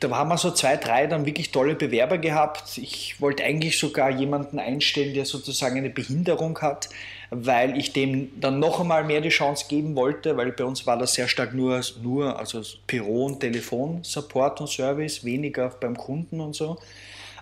da 0.00 0.10
haben 0.10 0.28
wir 0.28 0.38
so 0.38 0.50
zwei, 0.50 0.76
drei 0.76 1.06
dann 1.06 1.26
wirklich 1.26 1.50
tolle 1.50 1.74
Bewerber 1.74 2.18
gehabt. 2.18 2.78
Ich 2.78 3.20
wollte 3.20 3.44
eigentlich 3.44 3.78
sogar 3.78 4.10
jemanden 4.10 4.58
einstellen, 4.58 5.14
der 5.14 5.24
sozusagen 5.24 5.76
eine 5.76 5.90
Behinderung 5.90 6.58
hat, 6.60 6.88
weil 7.30 7.76
ich 7.78 7.92
dem 7.92 8.40
dann 8.40 8.58
noch 8.58 8.80
einmal 8.80 9.04
mehr 9.04 9.20
die 9.20 9.28
Chance 9.28 9.66
geben 9.68 9.96
wollte, 9.96 10.36
weil 10.36 10.52
bei 10.52 10.64
uns 10.64 10.86
war 10.86 10.98
das 10.98 11.14
sehr 11.14 11.28
stark 11.28 11.54
nur, 11.54 11.80
nur 12.02 12.38
also 12.38 12.62
Büro 12.86 13.26
und 13.26 13.40
Telefon, 13.40 14.00
Support 14.02 14.60
und 14.60 14.68
Service, 14.68 15.24
weniger 15.24 15.68
beim 15.68 15.96
Kunden 15.96 16.40
und 16.40 16.54
so. 16.54 16.78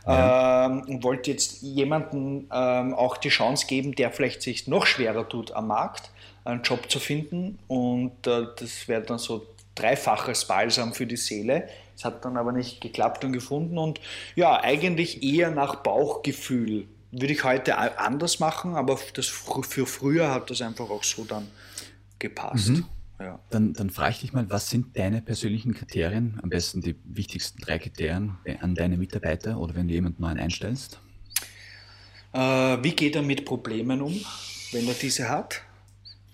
Ja. 0.06 0.66
Ähm, 0.66 0.82
und 0.82 1.04
wollte 1.04 1.30
jetzt 1.30 1.62
jemanden 1.62 2.48
ähm, 2.52 2.94
auch 2.94 3.16
die 3.16 3.28
Chance 3.28 3.66
geben, 3.66 3.94
der 3.94 4.10
vielleicht 4.10 4.42
sich 4.42 4.66
noch 4.66 4.86
schwerer 4.86 5.28
tut 5.28 5.52
am 5.52 5.68
Markt, 5.68 6.10
einen 6.44 6.62
Job 6.62 6.90
zu 6.90 6.98
finden. 6.98 7.58
Und 7.68 8.26
äh, 8.26 8.46
das 8.58 8.88
wäre 8.88 9.02
dann 9.02 9.18
so 9.18 9.46
dreifaches 9.74 10.44
Balsam 10.46 10.92
für 10.92 11.06
die 11.06 11.16
Seele. 11.16 11.68
Es 11.96 12.04
hat 12.04 12.24
dann 12.24 12.36
aber 12.36 12.52
nicht 12.52 12.80
geklappt 12.80 13.24
und 13.24 13.32
gefunden 13.32 13.78
und 13.78 14.00
ja, 14.34 14.60
eigentlich 14.60 15.22
eher 15.22 15.50
nach 15.50 15.76
Bauchgefühl. 15.76 16.86
Würde 17.10 17.32
ich 17.32 17.44
heute 17.44 17.76
anders 17.98 18.40
machen, 18.40 18.74
aber 18.74 18.98
das 19.14 19.26
für 19.26 19.86
früher 19.86 20.30
hat 20.30 20.50
das 20.50 20.62
einfach 20.62 20.88
auch 20.88 21.04
so 21.04 21.24
dann 21.24 21.48
gepasst. 22.18 22.70
Mhm. 22.70 22.86
Ja. 23.20 23.38
Dann, 23.50 23.72
dann 23.72 23.90
frage 23.90 24.12
ich 24.12 24.20
dich 24.20 24.32
mal, 24.32 24.48
was 24.50 24.70
sind 24.70 24.96
deine 24.96 25.22
persönlichen 25.22 25.74
Kriterien, 25.74 26.40
am 26.42 26.48
besten 26.48 26.80
die 26.80 26.96
wichtigsten 27.04 27.60
drei 27.60 27.78
Kriterien 27.78 28.38
an 28.60 28.74
deine 28.74 28.96
Mitarbeiter 28.96 29.58
oder 29.58 29.74
wenn 29.74 29.86
du 29.86 29.94
jemanden 29.94 30.22
neuen 30.22 30.38
einstellst? 30.38 30.98
Äh, 32.32 32.38
wie 32.38 32.92
geht 32.92 33.14
er 33.14 33.22
mit 33.22 33.44
Problemen 33.44 34.00
um, 34.00 34.18
wenn 34.72 34.88
er 34.88 34.94
diese 34.94 35.28
hat? 35.28 35.60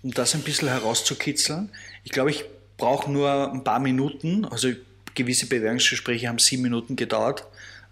Um 0.01 0.11
das 0.11 0.33
ein 0.33 0.41
bisschen 0.41 0.69
herauszukitzeln. 0.69 1.69
Ich 2.03 2.11
glaube, 2.11 2.31
ich 2.31 2.45
brauche 2.77 3.11
nur 3.11 3.51
ein 3.51 3.63
paar 3.63 3.79
Minuten, 3.79 4.45
also 4.45 4.69
gewisse 5.23 5.47
Bewerbungsgespräche 5.47 6.27
haben 6.27 6.39
sieben 6.39 6.63
Minuten 6.63 6.95
gedauert, 6.95 7.45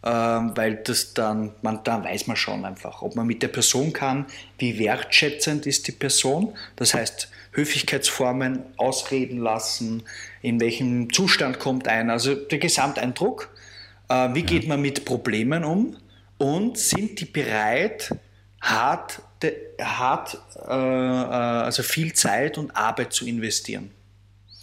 ähm, 0.04 0.52
weil 0.56 0.76
das 0.78 1.14
dann, 1.14 1.52
man, 1.62 1.84
dann 1.84 2.04
weiß 2.04 2.28
man 2.28 2.38
schon 2.38 2.66
einfach, 2.66 3.02
ob 3.02 3.16
man 3.16 3.28
mit 3.28 3.44
der 3.44 3.50
Person 3.50 3.94
kann, 3.94 4.26
wie 4.58 4.80
wertschätzend 4.80 5.66
ist 5.66 5.88
die 5.88 5.92
Person. 5.92 6.54
Das 6.76 6.94
heißt, 6.94 7.30
Höflichkeitsformen 7.52 8.64
ausreden 8.78 9.40
lassen, 9.40 10.04
in 10.42 10.60
welchem 10.60 11.12
Zustand 11.12 11.60
kommt 11.60 11.88
ein, 11.88 12.10
also 12.10 12.36
der 12.36 12.60
Gesamteindruck. 12.60 13.50
Äh, 14.10 14.30
wie 14.34 14.44
geht 14.44 14.68
man 14.68 14.82
mit 14.82 15.06
Problemen 15.06 15.64
um? 15.64 15.98
Und 16.38 16.78
sind 16.78 17.20
die 17.20 17.26
bereit, 17.26 18.16
hart, 18.62 19.22
hart 19.82 20.38
äh, 20.68 20.72
äh, 20.72 20.76
also 20.76 21.82
viel 21.82 22.14
Zeit 22.14 22.58
und 22.60 22.76
Arbeit 22.76 23.12
zu 23.12 23.26
investieren, 23.26 23.92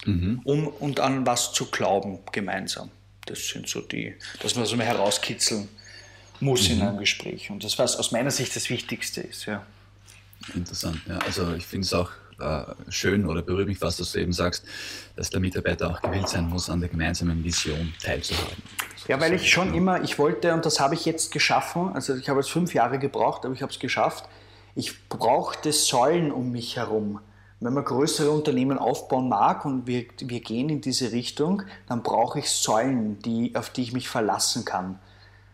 mhm. 0.06 0.40
um 0.44 0.66
und 0.66 1.00
an 1.00 1.26
was 1.26 1.52
zu 1.52 1.66
glauben 1.66 2.18
gemeinsam? 2.32 2.90
Das 3.26 3.48
sind 3.48 3.68
so 3.68 3.80
die, 3.80 4.14
dass 4.40 4.54
man 4.54 4.66
so 4.66 4.76
mal 4.76 4.86
herauskitzeln 4.86 5.68
muss 6.40 6.68
mhm. 6.68 6.74
in 6.74 6.82
einem 6.82 6.98
Gespräch. 6.98 7.50
Und 7.50 7.64
das, 7.64 7.78
was 7.78 7.96
aus 7.96 8.12
meiner 8.12 8.30
Sicht 8.30 8.54
das 8.54 8.68
Wichtigste 8.70 9.20
ist. 9.22 9.46
Ja. 9.46 9.64
Interessant, 10.54 11.00
ja. 11.08 11.18
Also 11.18 11.54
ich 11.54 11.64
finde 11.66 11.86
es 11.86 11.94
auch 11.94 12.10
äh, 12.40 12.64
schön 12.88 13.26
oder 13.26 13.42
berührt 13.42 13.68
mich 13.68 13.78
fast, 13.78 14.00
dass 14.00 14.12
du 14.12 14.20
eben 14.20 14.32
sagst, 14.32 14.64
dass 15.16 15.30
der 15.30 15.40
Mitarbeiter 15.40 15.90
auch 15.90 16.02
gewillt 16.02 16.28
sein 16.28 16.48
muss, 16.48 16.68
an 16.68 16.80
der 16.80 16.88
gemeinsamen 16.88 17.42
Vision 17.44 17.94
teilzuhaben. 18.02 18.62
Ja, 19.08 19.20
weil 19.20 19.34
ich 19.34 19.50
schon 19.50 19.74
immer, 19.74 20.02
ich 20.02 20.18
wollte, 20.18 20.52
und 20.52 20.64
das 20.64 20.80
habe 20.80 20.94
ich 20.94 21.04
jetzt 21.04 21.30
geschaffen, 21.30 21.90
also 21.94 22.16
ich 22.16 22.28
habe 22.28 22.40
es 22.40 22.48
fünf 22.48 22.74
Jahre 22.74 22.98
gebraucht, 22.98 23.44
aber 23.44 23.54
ich 23.54 23.62
habe 23.62 23.72
es 23.72 23.78
geschafft, 23.78 24.24
ich 24.74 25.08
brauchte 25.08 25.72
Säulen 25.72 26.32
um 26.32 26.50
mich 26.50 26.76
herum. 26.76 27.20
Wenn 27.64 27.72
man 27.72 27.84
größere 27.84 28.30
Unternehmen 28.30 28.76
aufbauen 28.76 29.30
mag 29.30 29.64
und 29.64 29.86
wir, 29.86 30.04
wir 30.18 30.40
gehen 30.40 30.68
in 30.68 30.82
diese 30.82 31.12
Richtung, 31.12 31.62
dann 31.88 32.02
brauche 32.02 32.38
ich 32.38 32.50
Säulen, 32.50 33.18
die, 33.20 33.56
auf 33.56 33.70
die 33.70 33.80
ich 33.80 33.94
mich 33.94 34.06
verlassen 34.06 34.66
kann. 34.66 34.98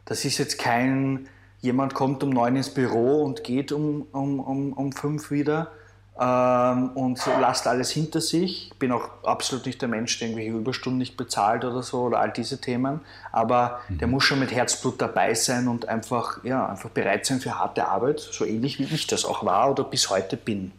Das 0.06 0.24
ist 0.24 0.38
jetzt 0.38 0.58
kein, 0.58 1.28
jemand 1.60 1.94
kommt 1.94 2.24
um 2.24 2.30
neun 2.30 2.56
ins 2.56 2.70
Büro 2.70 3.22
und 3.22 3.44
geht 3.44 3.70
um, 3.70 4.08
um, 4.10 4.40
um, 4.40 4.72
um 4.72 4.90
fünf 4.90 5.30
wieder 5.30 5.70
ähm, 6.18 6.90
und 6.96 7.24
lasst 7.40 7.68
alles 7.68 7.92
hinter 7.92 8.20
sich. 8.20 8.72
Ich 8.72 8.78
bin 8.80 8.90
auch 8.90 9.22
absolut 9.22 9.66
nicht 9.66 9.80
der 9.80 9.88
Mensch, 9.88 10.18
der 10.18 10.30
irgendwelche 10.30 10.50
Überstunden 10.50 10.98
nicht 10.98 11.16
bezahlt 11.16 11.64
oder 11.64 11.84
so 11.84 12.00
oder 12.00 12.18
all 12.18 12.32
diese 12.32 12.60
Themen. 12.60 13.02
Aber 13.30 13.82
mhm. 13.88 13.98
der 13.98 14.08
muss 14.08 14.24
schon 14.24 14.40
mit 14.40 14.50
Herzblut 14.50 15.00
dabei 15.00 15.34
sein 15.34 15.68
und 15.68 15.88
einfach, 15.88 16.42
ja, 16.42 16.66
einfach 16.66 16.90
bereit 16.90 17.24
sein 17.24 17.38
für 17.38 17.56
harte 17.56 17.86
Arbeit, 17.86 18.18
so 18.18 18.44
ähnlich 18.44 18.80
wie 18.80 18.92
ich 18.92 19.06
das 19.06 19.24
auch 19.24 19.44
war 19.44 19.70
oder 19.70 19.84
bis 19.84 20.10
heute 20.10 20.36
bin. 20.36 20.72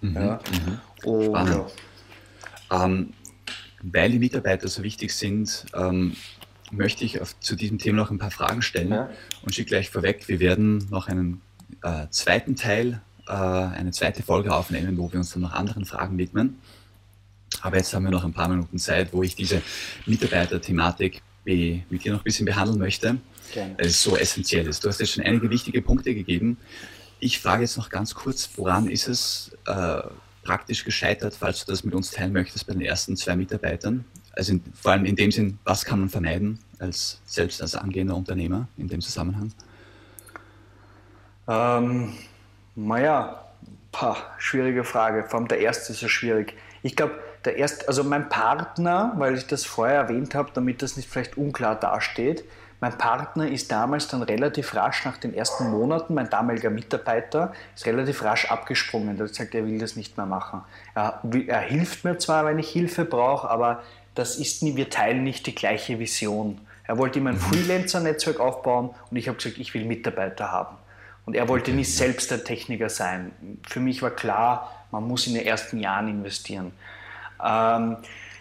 Mhm, 0.00 0.14
ja. 0.14 0.40
Mhm. 1.04 1.24
Spannend. 1.24 1.72
Ja. 2.70 2.84
Ähm, 2.84 3.12
weil 3.82 4.10
die 4.10 4.18
Mitarbeiter 4.18 4.68
so 4.68 4.82
wichtig 4.82 5.14
sind, 5.14 5.66
ähm, 5.74 6.16
möchte 6.70 7.04
ich 7.04 7.20
auf, 7.20 7.38
zu 7.40 7.56
diesem 7.56 7.78
Thema 7.78 7.98
noch 7.98 8.10
ein 8.10 8.18
paar 8.18 8.30
Fragen 8.30 8.62
stellen 8.62 8.92
ja. 8.92 9.10
und 9.42 9.54
schicke 9.54 9.70
gleich 9.70 9.90
vorweg, 9.90 10.28
wir 10.28 10.40
werden 10.40 10.86
noch 10.90 11.08
einen 11.08 11.40
äh, 11.82 12.06
zweiten 12.10 12.56
Teil, 12.56 13.00
äh, 13.26 13.32
eine 13.32 13.90
zweite 13.90 14.22
Folge 14.22 14.54
aufnehmen, 14.54 14.98
wo 14.98 15.10
wir 15.10 15.18
uns 15.18 15.32
dann 15.32 15.42
noch 15.42 15.52
anderen 15.52 15.84
Fragen 15.84 16.18
widmen. 16.18 16.58
Aber 17.62 17.76
jetzt 17.76 17.92
haben 17.92 18.04
wir 18.04 18.10
noch 18.10 18.24
ein 18.24 18.32
paar 18.32 18.48
Minuten 18.48 18.78
Zeit, 18.78 19.12
wo 19.12 19.22
ich 19.22 19.34
diese 19.34 19.62
Mitarbeiter-Thematik 20.06 21.20
mit 21.44 22.04
dir 22.04 22.12
noch 22.12 22.20
ein 22.20 22.24
bisschen 22.24 22.46
behandeln 22.46 22.78
möchte, 22.78 23.16
weil 23.54 23.86
es 23.86 24.00
so 24.00 24.16
essentiell 24.16 24.68
ist. 24.68 24.84
Du 24.84 24.88
hast 24.88 25.00
jetzt 25.00 25.12
schon 25.12 25.24
einige 25.24 25.50
wichtige 25.50 25.82
Punkte 25.82 26.14
gegeben. 26.14 26.58
Ich 27.20 27.38
frage 27.38 27.62
jetzt 27.62 27.76
noch 27.76 27.90
ganz 27.90 28.14
kurz, 28.14 28.50
woran 28.56 28.88
ist 28.88 29.06
es 29.06 29.52
äh, 29.66 30.02
praktisch 30.42 30.84
gescheitert, 30.84 31.36
falls 31.38 31.64
du 31.64 31.70
das 31.70 31.84
mit 31.84 31.94
uns 31.94 32.10
teilen 32.10 32.32
möchtest, 32.32 32.66
bei 32.66 32.72
den 32.72 32.82
ersten 32.82 33.16
zwei 33.16 33.36
Mitarbeitern? 33.36 34.04
Also 34.32 34.52
in, 34.52 34.62
vor 34.74 34.92
allem 34.92 35.04
in 35.04 35.16
dem 35.16 35.30
Sinn, 35.30 35.58
was 35.64 35.84
kann 35.84 36.00
man 36.00 36.08
vermeiden 36.08 36.58
als 36.78 37.20
selbst 37.26 37.60
als 37.60 37.74
angehender 37.74 38.16
Unternehmer 38.16 38.68
in 38.78 38.88
dem 38.88 39.02
Zusammenhang? 39.02 39.52
Ähm, 41.46 42.14
naja, 42.74 43.44
schwierige 44.38 44.84
Frage. 44.84 45.24
Vor 45.24 45.40
allem 45.40 45.48
der 45.48 45.60
erste 45.60 45.92
ist 45.92 46.00
ja 46.00 46.08
schwierig. 46.08 46.54
Ich 46.82 46.96
glaube, 46.96 47.18
der 47.44 47.56
erste, 47.56 47.86
also 47.88 48.04
mein 48.04 48.28
Partner, 48.28 49.12
weil 49.16 49.36
ich 49.36 49.46
das 49.46 49.64
vorher 49.64 49.96
erwähnt 49.96 50.34
habe, 50.34 50.50
damit 50.54 50.80
das 50.80 50.96
nicht 50.96 51.08
vielleicht 51.08 51.36
unklar 51.36 51.74
dasteht, 51.78 52.44
mein 52.80 52.96
Partner 52.96 53.46
ist 53.46 53.70
damals 53.70 54.08
dann 54.08 54.22
relativ 54.22 54.74
rasch 54.74 55.04
nach 55.04 55.18
den 55.18 55.34
ersten 55.34 55.70
Monaten, 55.70 56.14
mein 56.14 56.30
damaliger 56.30 56.70
Mitarbeiter, 56.70 57.52
ist 57.74 57.84
relativ 57.84 58.24
rasch 58.24 58.50
abgesprungen. 58.50 59.18
Er 59.18 59.24
hat 59.24 59.28
gesagt, 59.28 59.54
er 59.54 59.66
will 59.66 59.78
das 59.78 59.96
nicht 59.96 60.16
mehr 60.16 60.26
machen. 60.26 60.62
Er, 60.94 61.20
er 61.46 61.60
hilft 61.60 62.04
mir 62.04 62.16
zwar, 62.16 62.46
wenn 62.46 62.58
ich 62.58 62.70
Hilfe 62.70 63.04
brauche, 63.04 63.50
aber 63.50 63.82
das 64.14 64.36
ist 64.36 64.62
nie, 64.62 64.76
wir 64.76 64.88
teilen 64.88 65.24
nicht 65.24 65.46
die 65.46 65.54
gleiche 65.54 65.98
Vision. 65.98 66.60
Er 66.84 66.98
wollte 66.98 67.18
immer 67.18 67.30
ein 67.30 67.36
mhm. 67.36 67.40
Freelancer-Netzwerk 67.40 68.40
aufbauen 68.40 68.90
und 69.10 69.16
ich 69.16 69.28
habe 69.28 69.36
gesagt, 69.36 69.58
ich 69.58 69.74
will 69.74 69.84
Mitarbeiter 69.84 70.50
haben. 70.50 70.76
Und 71.26 71.36
er 71.36 71.48
wollte 71.48 71.72
nicht 71.72 71.94
selbst 71.94 72.30
der 72.30 72.44
Techniker 72.44 72.88
sein. 72.88 73.30
Für 73.68 73.78
mich 73.78 74.02
war 74.02 74.10
klar, 74.10 74.86
man 74.90 75.06
muss 75.06 75.26
in 75.26 75.34
den 75.34 75.46
ersten 75.46 75.78
Jahren 75.78 76.08
investieren. 76.08 76.72
Ähm, 77.44 77.98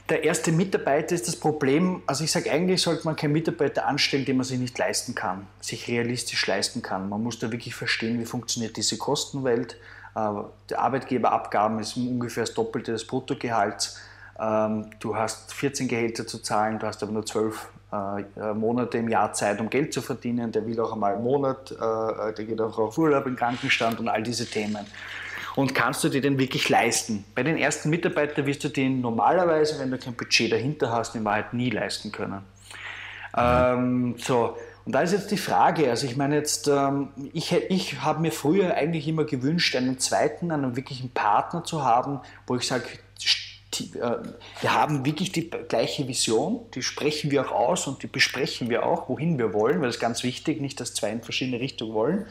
der 0.10 0.24
erste 0.24 0.52
Mitarbeiter 0.52 1.13
ist 1.13 1.28
das 1.28 1.36
Problem, 1.36 2.02
also 2.08 2.24
ich 2.24 2.32
sage 2.32 2.52
eigentlich 2.52 2.82
sollte 2.82 3.06
man 3.06 3.15
keinen 3.15 3.34
Mitarbeiter 3.34 3.86
anstellen, 3.86 4.26
den 4.26 4.38
man 4.38 4.45
sich 4.45 4.60
nicht 4.60 4.78
leisten 4.78 5.13
kann, 5.13 5.48
sich 5.62 5.88
realistisch 5.88 6.45
leisten 6.48 6.82
kann. 6.82 7.10
Man 7.10 7.22
muss 7.22 7.39
da 7.39 7.52
wirklich 7.52 7.76
verstehen, 7.76 8.19
wie 8.19 8.26
funktioniert 8.26 8.76
diese 8.78 8.98
Kostenwelt. 8.98 9.78
Äh, 10.15 10.19
die 10.69 10.76
Arbeitgeberabgaben 10.76 11.80
ist 11.80 11.95
ungefähr 11.95 12.43
das 12.43 12.54
Doppelte 12.54 12.91
des 12.91 13.06
Bruttogehalts. 13.06 14.00
Ähm, 14.39 14.89
du 15.00 15.15
hast 15.15 15.54
14 15.54 15.88
Gehälter 15.88 16.26
zu 16.26 16.39
zahlen, 16.39 16.80
du 16.80 16.88
hast 16.88 17.04
aber 17.04 17.12
nur 17.12 17.26
12 17.26 17.67
äh, 17.91 18.54
Monate 18.54 19.00
im 19.00 19.10
Jahr 19.10 19.34
Zeit, 19.34 19.60
um 19.60 19.69
Geld 19.69 19.93
zu 19.93 20.02
verdienen. 20.02 20.52
Der 20.52 20.65
will 20.65 20.80
auch 20.80 20.93
einmal 20.93 21.15
einen 21.15 21.24
Monat, 21.24 21.72
äh, 21.72 22.34
der 22.34 22.45
geht 22.45 22.62
auch 22.62 22.78
auf 22.78 22.98
Urlaub, 22.98 23.28
in 23.28 23.36
Krankenstand 23.36 24.00
und 24.00 24.08
all 24.08 24.24
diese 24.24 24.45
Themen 24.45 24.86
und 25.56 25.76
kannst 25.76 26.04
du 26.04 26.10
dir 26.10 26.22
den 26.22 26.38
wirklich 26.40 26.70
leisten? 26.70 27.26
Bei 27.36 27.44
den 27.44 27.58
ersten 27.58 27.90
Mitarbeitern 27.90 28.46
wirst 28.46 28.64
du 28.64 28.70
den 28.70 29.02
normalerweise, 29.02 29.80
wenn 29.80 29.92
du 29.92 29.98
kein 29.98 30.14
Budget 30.16 30.52
dahinter 30.52 30.92
hast, 30.92 31.16
in 31.16 31.26
Wahrheit 31.26 31.54
nie 31.54 31.70
leisten 31.70 32.12
können. 32.12 32.44
Ähm, 33.36 34.16
so, 34.18 34.58
und 34.86 34.94
da 34.94 35.02
ist 35.02 35.12
jetzt 35.12 35.30
die 35.32 35.38
Frage, 35.38 35.90
also 35.90 36.08
ich 36.08 36.18
meine 36.18 36.36
jetzt, 36.36 36.68
ähm, 36.68 37.10
ich, 37.34 37.52
ich 37.52 38.02
habe 38.02 38.22
mir 38.22 38.32
früher 38.32 38.74
eigentlich 38.74 39.08
immer 39.08 39.24
gewünscht, 39.24 39.76
einen 39.76 40.00
zweiten, 40.00 40.52
einen 40.52 40.76
wirklichen 40.76 41.12
Partner 41.12 41.64
zu 41.64 41.84
haben, 41.84 42.22
wo 42.48 42.56
ich 42.56 42.66
sage, 42.66 42.86
äh, 43.80 44.18
wir 44.62 44.74
haben 44.74 45.06
wirklich 45.06 45.32
die 45.32 45.50
gleiche 45.50 46.08
Vision, 46.08 46.62
die 46.74 46.82
sprechen 46.82 47.30
wir 47.30 47.46
auch 47.46 47.52
aus 47.52 47.88
und 47.88 48.02
die 48.02 48.08
besprechen 48.08 48.70
wir 48.70 48.86
auch, 48.86 49.10
wohin 49.10 49.38
wir 49.38 49.54
wollen, 49.54 49.80
weil 49.80 49.88
das 49.88 49.98
ist 49.98 50.02
ganz 50.02 50.24
wichtig, 50.24 50.60
nicht, 50.60 50.80
dass 50.80 50.96
zwei 50.96 51.12
in 51.12 51.22
verschiedene 51.22 51.60
Richtungen 51.60 51.94
wollen 51.94 52.26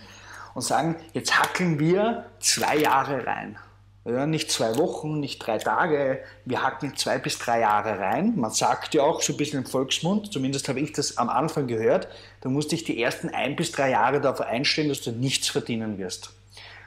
und 0.58 0.62
sagen, 0.62 0.96
jetzt 1.12 1.38
hackeln 1.38 1.78
wir 1.78 2.24
zwei 2.40 2.78
Jahre 2.78 3.24
rein. 3.24 3.56
Ja, 4.04 4.26
nicht 4.26 4.50
zwei 4.50 4.76
Wochen, 4.76 5.20
nicht 5.20 5.38
drei 5.38 5.58
Tage, 5.58 6.18
wir 6.44 6.64
hacken 6.64 6.96
zwei 6.96 7.18
bis 7.18 7.38
drei 7.38 7.60
Jahre 7.60 8.00
rein. 8.00 8.32
Man 8.36 8.50
sagt 8.50 8.94
ja 8.94 9.02
auch 9.02 9.22
so 9.22 9.34
ein 9.34 9.36
bisschen 9.36 9.60
im 9.60 9.66
Volksmund, 9.66 10.32
zumindest 10.32 10.68
habe 10.68 10.80
ich 10.80 10.92
das 10.92 11.16
am 11.16 11.28
Anfang 11.28 11.68
gehört, 11.68 12.08
du 12.40 12.50
musst 12.50 12.72
dich 12.72 12.82
die 12.82 13.00
ersten 13.00 13.28
ein 13.28 13.54
bis 13.54 13.70
drei 13.70 13.90
Jahre 13.90 14.20
darauf 14.20 14.40
einstellen, 14.40 14.88
dass 14.88 15.00
du 15.00 15.12
nichts 15.12 15.48
verdienen 15.48 15.96
wirst. 15.96 16.30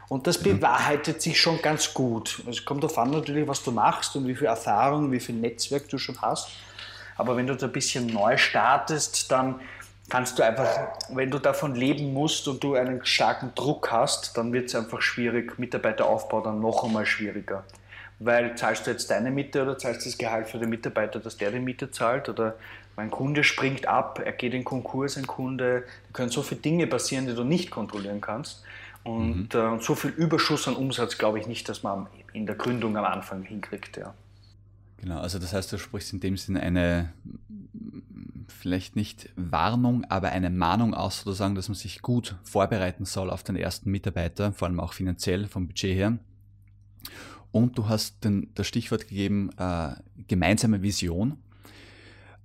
Und 0.10 0.28
das 0.28 0.42
mhm. 0.42 0.60
bewahrheitet 0.60 1.22
sich 1.22 1.40
schon 1.40 1.62
ganz 1.62 1.94
gut. 1.94 2.44
Es 2.50 2.66
kommt 2.66 2.84
darauf 2.84 2.98
an 2.98 3.12
natürlich, 3.12 3.48
was 3.48 3.64
du 3.64 3.72
machst 3.72 4.18
und 4.18 4.28
wie 4.28 4.36
viel 4.36 4.48
Erfahrung, 4.48 5.14
wie 5.14 5.22
viel 5.22 5.36
Netzwerk 5.36 5.88
du 5.88 5.98
schon 5.98 6.22
hast. 6.22 6.50
Aber 7.16 7.38
wenn 7.38 7.48
du 7.48 7.56
da 7.56 7.68
ein 7.68 7.72
bisschen 7.72 8.08
neu 8.08 8.36
startest, 8.36 9.32
dann 9.32 9.62
kannst 10.12 10.38
du 10.38 10.44
einfach, 10.44 10.68
wenn 11.10 11.32
du 11.32 11.40
davon 11.40 11.74
leben 11.74 12.14
musst 12.14 12.46
und 12.50 12.62
du 12.62 12.76
einen 12.76 13.06
starken 13.06 13.56
Druck 13.56 13.94
hast, 13.94 14.36
dann 14.36 14.52
wird 14.52 14.68
es 14.68 14.76
einfach 14.76 15.02
schwierig, 15.02 15.58
Mitarbeiteraufbau 15.58 16.42
dann 16.42 16.60
noch 16.60 16.84
einmal 16.84 17.06
schwieriger. 17.06 17.64
Weil 18.20 18.58
zahlst 18.58 18.86
du 18.86 18.92
jetzt 18.92 19.10
deine 19.10 19.32
Miete 19.32 19.64
oder 19.64 19.78
zahlst 19.78 20.02
du 20.02 20.10
das 20.10 20.18
Gehalt 20.18 20.50
für 20.50 20.60
den 20.60 20.70
Mitarbeiter, 20.70 21.22
dass 21.22 21.38
der 21.38 21.52
die 21.52 21.60
Miete 21.60 21.92
zahlt 21.92 22.28
oder 22.28 22.56
mein 22.98 23.10
Kunde 23.10 23.46
springt 23.46 23.88
ab, 23.88 24.22
er 24.24 24.34
geht 24.34 24.54
in 24.54 24.66
Konkurs, 24.66 25.18
ein 25.18 25.28
Kunde, 25.28 25.86
da 26.08 26.12
können 26.12 26.30
so 26.30 26.42
viele 26.42 26.60
Dinge 26.60 26.88
passieren, 26.88 27.26
die 27.26 27.34
du 27.34 27.46
nicht 27.46 27.72
kontrollieren 27.72 28.20
kannst. 28.20 28.66
Und 29.06 29.54
mhm. 29.54 29.78
äh, 29.78 29.80
so 29.80 29.96
viel 29.96 30.12
Überschuss 30.12 30.68
an 30.68 30.76
Umsatz 30.76 31.18
glaube 31.18 31.40
ich 31.40 31.48
nicht, 31.48 31.70
dass 31.70 31.84
man 31.84 32.08
in 32.34 32.46
der 32.46 32.56
Gründung 32.56 32.98
am 32.98 33.06
Anfang 33.06 33.44
hinkriegt. 33.44 33.96
Ja. 33.96 34.14
Genau, 34.98 35.22
also 35.22 35.40
das 35.40 35.54
heißt, 35.54 35.72
du 35.72 35.78
sprichst 35.78 36.12
in 36.12 36.20
dem 36.20 36.36
Sinne 36.36 36.60
eine 36.60 37.14
vielleicht 38.48 38.96
nicht 38.96 39.30
Warnung, 39.36 40.06
aber 40.06 40.30
eine 40.30 40.50
Mahnung 40.50 40.94
aus, 40.94 41.22
sozusagen, 41.22 41.56
dass 41.56 41.70
man 41.70 41.76
sich 41.76 42.02
gut 42.02 42.36
vorbereiten 42.44 43.06
soll 43.06 43.30
auf 43.30 43.44
den 43.44 43.56
ersten 43.56 43.92
Mitarbeiter, 43.92 44.54
vor 44.54 44.68
allem 44.68 44.80
auch 44.80 44.94
finanziell 44.94 45.48
vom 45.48 45.68
Budget 45.68 45.96
her. 45.96 46.20
Und 47.52 47.78
du 47.78 47.90
hast 47.90 48.24
den, 48.24 48.50
das 48.56 48.68
Stichwort 48.68 49.08
gegeben, 49.08 49.50
äh, 49.58 49.96
gemeinsame 50.28 50.82
Vision. 50.82 51.38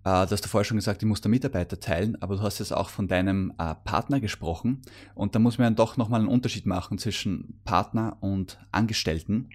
Äh, 0.05 0.27
du 0.27 0.31
hast 0.33 0.47
vorher 0.47 0.65
schon 0.65 0.79
gesagt, 0.79 1.03
die 1.03 1.07
muss 1.07 1.21
der 1.21 1.31
Mitarbeiter 1.31 1.79
teilen, 1.79 2.21
aber 2.21 2.37
du 2.37 2.43
hast 2.43 2.59
jetzt 2.59 2.73
auch 2.73 2.89
von 2.89 3.09
deinem 3.09 3.53
äh, 3.59 3.75
Partner 3.85 4.21
gesprochen. 4.21 4.83
Und 5.15 5.35
da 5.35 5.39
muss 5.39 5.59
man 5.59 5.67
dann 5.67 5.77
doch 5.77 5.97
nochmal 5.97 6.21
einen 6.21 6.29
Unterschied 6.29 6.67
machen 6.67 6.99
zwischen 6.99 7.61
Partner 7.65 8.17
und 8.21 8.59
Angestellten. 8.73 9.51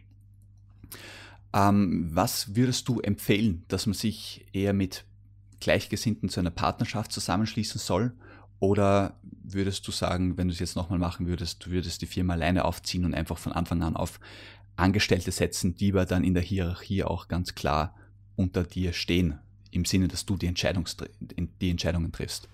Ähm, 1.53 2.09
was 2.13 2.55
würdest 2.55 2.87
du 2.87 3.01
empfehlen, 3.01 3.63
dass 3.67 3.85
man 3.85 3.93
sich 3.93 4.45
eher 4.53 4.73
mit 4.73 5.03
Gleichgesinnten 5.61 6.27
zu 6.27 6.41
einer 6.41 6.51
Partnerschaft 6.51 7.13
zusammenschließen 7.13 7.79
soll 7.79 8.13
Oder 8.59 9.17
würdest 9.43 9.87
du 9.87 9.91
sagen, 9.91 10.37
wenn 10.37 10.47
du 10.47 10.53
es 10.53 10.59
jetzt 10.59 10.75
nochmal 10.75 10.99
machen 10.99 11.25
würdest, 11.25 11.65
du 11.65 11.71
würdest 11.71 12.01
die 12.01 12.07
Firma 12.07 12.33
alleine 12.33 12.65
aufziehen 12.65 13.05
und 13.05 13.13
einfach 13.13 13.37
von 13.37 13.53
Anfang 13.53 13.81
an 13.81 13.95
auf 13.95 14.19
Angestellte 14.75 15.31
setzen, 15.31 15.75
die 15.75 15.91
aber 15.91 16.05
dann 16.05 16.23
in 16.23 16.33
der 16.33 16.43
Hierarchie 16.43 17.03
auch 17.03 17.27
ganz 17.27 17.55
klar 17.55 17.95
unter 18.35 18.63
dir 18.63 18.93
stehen, 18.93 19.39
im 19.71 19.85
Sinne, 19.85 20.07
dass 20.07 20.25
du 20.25 20.37
die, 20.37 20.47
Entscheidungs 20.47 20.97
die 21.61 21.69
Entscheidungen 21.69 22.11
triffst? 22.11 22.49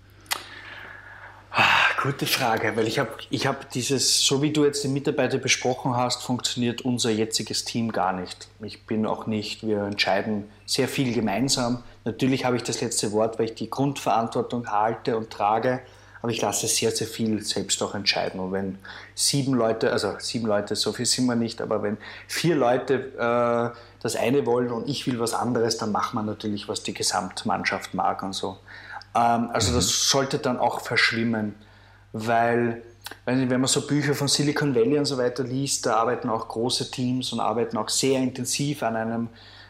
Gute 2.00 2.26
Frage, 2.26 2.76
weil 2.76 2.86
ich 2.86 3.00
habe 3.00 3.10
ich 3.28 3.48
hab 3.48 3.70
dieses, 3.70 4.24
so 4.24 4.40
wie 4.40 4.52
du 4.52 4.64
jetzt 4.64 4.84
die 4.84 4.88
Mitarbeiter 4.88 5.38
besprochen 5.38 5.96
hast, 5.96 6.22
funktioniert 6.22 6.82
unser 6.82 7.10
jetziges 7.10 7.64
Team 7.64 7.90
gar 7.90 8.12
nicht. 8.12 8.46
Ich 8.60 8.86
bin 8.86 9.04
auch 9.04 9.26
nicht, 9.26 9.66
wir 9.66 9.82
entscheiden 9.82 10.48
sehr 10.64 10.86
viel 10.86 11.12
gemeinsam. 11.12 11.82
Natürlich 12.04 12.44
habe 12.44 12.54
ich 12.54 12.62
das 12.62 12.80
letzte 12.80 13.10
Wort, 13.10 13.40
weil 13.40 13.46
ich 13.46 13.56
die 13.56 13.68
Grundverantwortung 13.68 14.70
halte 14.70 15.16
und 15.16 15.30
trage, 15.30 15.80
aber 16.22 16.30
ich 16.30 16.40
lasse 16.40 16.68
sehr, 16.68 16.92
sehr 16.92 17.08
viel 17.08 17.42
selbst 17.42 17.82
auch 17.82 17.96
entscheiden. 17.96 18.38
Und 18.38 18.52
wenn 18.52 18.78
sieben 19.16 19.54
Leute, 19.54 19.90
also 19.90 20.14
sieben 20.20 20.46
Leute, 20.46 20.76
so 20.76 20.92
viel 20.92 21.06
sind 21.06 21.26
wir 21.26 21.34
nicht, 21.34 21.60
aber 21.60 21.82
wenn 21.82 21.98
vier 22.28 22.54
Leute 22.54 22.94
äh, 23.18 23.76
das 24.00 24.14
eine 24.14 24.46
wollen 24.46 24.70
und 24.70 24.88
ich 24.88 25.08
will 25.08 25.18
was 25.18 25.34
anderes, 25.34 25.78
dann 25.78 25.90
macht 25.90 26.14
man 26.14 26.26
natürlich, 26.26 26.68
was 26.68 26.84
die 26.84 26.94
Gesamtmannschaft 26.94 27.92
mag 27.94 28.22
und 28.22 28.34
so. 28.34 28.56
Ähm, 29.16 29.50
also 29.52 29.74
das 29.74 29.86
mhm. 29.86 29.90
sollte 29.90 30.38
dann 30.38 30.60
auch 30.60 30.80
verschwimmen, 30.80 31.56
weil 32.12 32.82
wenn 33.24 33.48
man 33.48 33.66
so 33.66 33.86
Bücher 33.86 34.14
von 34.14 34.28
Silicon 34.28 34.74
Valley 34.74 34.98
und 34.98 35.04
so 35.04 35.16
weiter 35.18 35.44
liest, 35.44 35.86
da 35.86 35.96
arbeiten 35.96 36.28
auch 36.28 36.48
große 36.48 36.90
Teams 36.90 37.32
und 37.32 37.40
arbeiten 37.40 37.76
auch 37.76 37.88
sehr 37.88 38.20
intensiv 38.20 38.82
an 38.82 38.96
einem, 38.96 39.28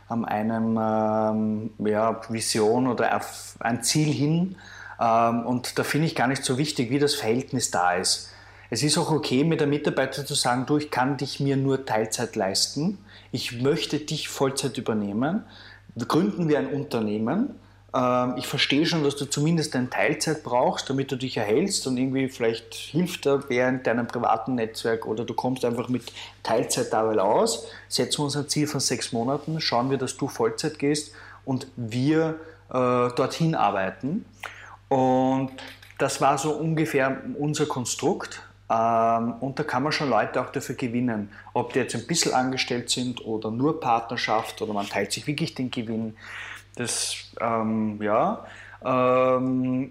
an 0.09 0.25
einem 0.25 0.79
ähm, 0.81 1.71
ja, 1.87 2.21
Vision 2.29 2.89
oder 2.89 3.17
auf 3.17 3.57
ein 3.61 3.83
Ziel 3.83 4.13
hin. 4.13 4.57
Ähm, 5.01 5.47
und 5.47 5.79
da 5.79 5.85
finde 5.85 6.07
ich 6.07 6.15
gar 6.15 6.27
nicht 6.27 6.45
so 6.45 6.59
wichtig, 6.59 6.91
wie 6.91 6.99
das 6.99 7.15
Verhältnis 7.15 7.71
da 7.71 7.95
ist. 7.95 8.31
Es 8.71 8.83
ist 8.83 8.99
auch 8.99 9.11
okay, 9.11 9.45
mit 9.45 9.61
der 9.61 9.67
Mitarbeiter 9.67 10.27
zu 10.27 10.35
sagen, 10.35 10.67
du, 10.67 10.77
ich 10.77 10.91
kann 10.91 11.17
dich 11.17 11.41
mir 11.41 11.57
nur 11.57 11.87
Teilzeit 11.87 12.37
leisten. 12.37 12.99
Ich 13.33 13.63
möchte 13.63 13.99
dich 13.99 14.29
Vollzeit 14.29 14.77
übernehmen. 14.79 15.45
Gründen 16.07 16.49
wir 16.49 16.59
ein 16.59 16.69
Unternehmen 16.69 17.55
ich 17.91 18.47
verstehe 18.47 18.85
schon, 18.85 19.03
dass 19.03 19.17
du 19.17 19.25
zumindest 19.25 19.75
eine 19.75 19.89
Teilzeit 19.89 20.43
brauchst, 20.43 20.91
damit 20.91 21.11
du 21.11 21.17
dich 21.17 21.39
erhältst 21.39 21.87
und 21.87 21.97
irgendwie 21.97 22.29
vielleicht 22.29 22.75
hilft 22.75 23.25
da 23.25 23.41
in 23.49 23.83
deinem 23.83 24.07
privaten 24.07 24.57
Netzwerk 24.57 25.07
oder 25.07 25.25
du 25.25 25.33
kommst 25.33 25.65
einfach 25.65 25.89
mit 25.89 26.13
Teilzeit 26.43 26.93
dabei 26.93 27.19
aus. 27.19 27.67
Setzen 27.89 28.19
wir 28.19 28.25
uns 28.25 28.37
ein 28.37 28.47
Ziel 28.49 28.67
von 28.67 28.81
sechs 28.81 29.13
Monaten, 29.13 29.59
schauen 29.63 29.89
wir, 29.89 29.97
dass 29.97 30.19
du 30.19 30.29
Vollzeit 30.29 30.79
gehst 30.79 31.13
und 31.47 31.67
wir 31.77 32.39
äh, 32.69 32.73
dorthin 32.73 33.55
arbeiten. 33.55 34.27
Und 34.89 35.53
das 35.97 36.21
war 36.21 36.37
so 36.37 36.53
ungefähr 36.53 37.23
unser 37.39 37.65
Konstrukt. 37.65 38.43
Ähm, 38.71 39.33
und 39.41 39.59
da 39.59 39.65
kann 39.65 39.83
man 39.83 39.93
schon 39.93 40.11
Leute 40.11 40.43
auch 40.43 40.51
dafür 40.51 40.75
gewinnen. 40.75 41.31
Ob 41.55 41.73
die 41.73 41.79
jetzt 41.79 41.95
ein 41.95 42.07
bisschen 42.07 42.35
angestellt 42.35 42.91
sind 42.91 43.25
oder 43.25 43.51
nur 43.51 43.81
Partnerschaft 43.81 44.61
oder 44.61 44.75
man 44.75 44.87
teilt 44.87 45.13
sich 45.13 45.27
wirklich 45.27 45.55
den 45.55 45.71
Gewinn. 45.71 46.17
Das, 46.79 47.17
ähm, 47.41 48.01
ja. 48.01 48.47
Ähm, 48.85 49.91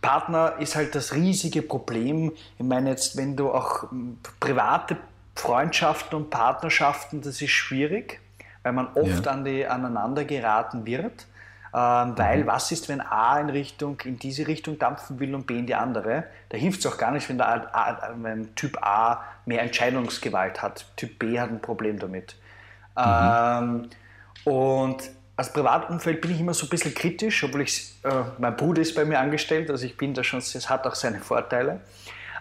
Partner 0.00 0.54
ist 0.60 0.76
halt 0.76 0.94
das 0.94 1.14
riesige 1.14 1.62
Problem. 1.62 2.30
Ich 2.58 2.64
meine 2.64 2.90
jetzt, 2.90 3.16
wenn 3.16 3.34
du 3.34 3.50
auch 3.50 3.88
private 4.38 4.96
Freundschaften 5.34 6.16
und 6.16 6.30
Partnerschaften, 6.30 7.22
das 7.22 7.42
ist 7.42 7.50
schwierig, 7.50 8.20
weil 8.62 8.72
man 8.72 8.86
oft 8.94 9.26
ja. 9.26 9.32
an 9.32 9.44
die 9.44 9.66
aneinander 9.66 10.24
geraten 10.24 10.86
wird. 10.86 11.26
Ähm, 11.74 12.16
weil 12.16 12.44
mhm. 12.44 12.46
was 12.46 12.70
ist, 12.70 12.88
wenn 12.88 13.00
A 13.00 13.40
in 13.40 13.50
Richtung, 13.50 13.98
in 14.04 14.16
diese 14.16 14.46
Richtung 14.46 14.78
dampfen 14.78 15.18
will 15.18 15.34
und 15.34 15.48
B 15.48 15.58
in 15.58 15.66
die 15.66 15.74
andere? 15.74 16.24
Da 16.50 16.56
hilft 16.56 16.80
es 16.80 16.86
auch 16.86 16.98
gar 16.98 17.10
nicht, 17.10 17.28
wenn, 17.28 17.38
der 17.38 17.74
A, 17.74 18.14
wenn 18.22 18.54
Typ 18.54 18.78
A 18.80 19.24
mehr 19.44 19.62
Entscheidungsgewalt 19.62 20.62
hat. 20.62 20.86
Typ 20.96 21.18
B 21.18 21.40
hat 21.40 21.50
ein 21.50 21.60
Problem 21.60 21.98
damit. 21.98 22.36
Mhm. 22.96 23.02
Ähm, 23.04 23.88
und 24.44 25.15
als 25.36 25.52
Privatumfeld 25.52 26.20
bin 26.20 26.30
ich 26.32 26.40
immer 26.40 26.54
so 26.54 26.66
ein 26.66 26.70
bisschen 26.70 26.94
kritisch, 26.94 27.44
obwohl 27.44 27.62
ich, 27.62 27.94
äh, 28.02 28.10
mein 28.38 28.56
Bruder 28.56 28.80
ist 28.80 28.94
bei 28.94 29.04
mir 29.04 29.20
angestellt, 29.20 29.70
also 29.70 29.84
ich 29.84 29.96
bin 29.96 30.14
da 30.14 30.24
schon, 30.24 30.38
es 30.38 30.70
hat 30.70 30.86
auch 30.86 30.94
seine 30.94 31.20
Vorteile. 31.20 31.80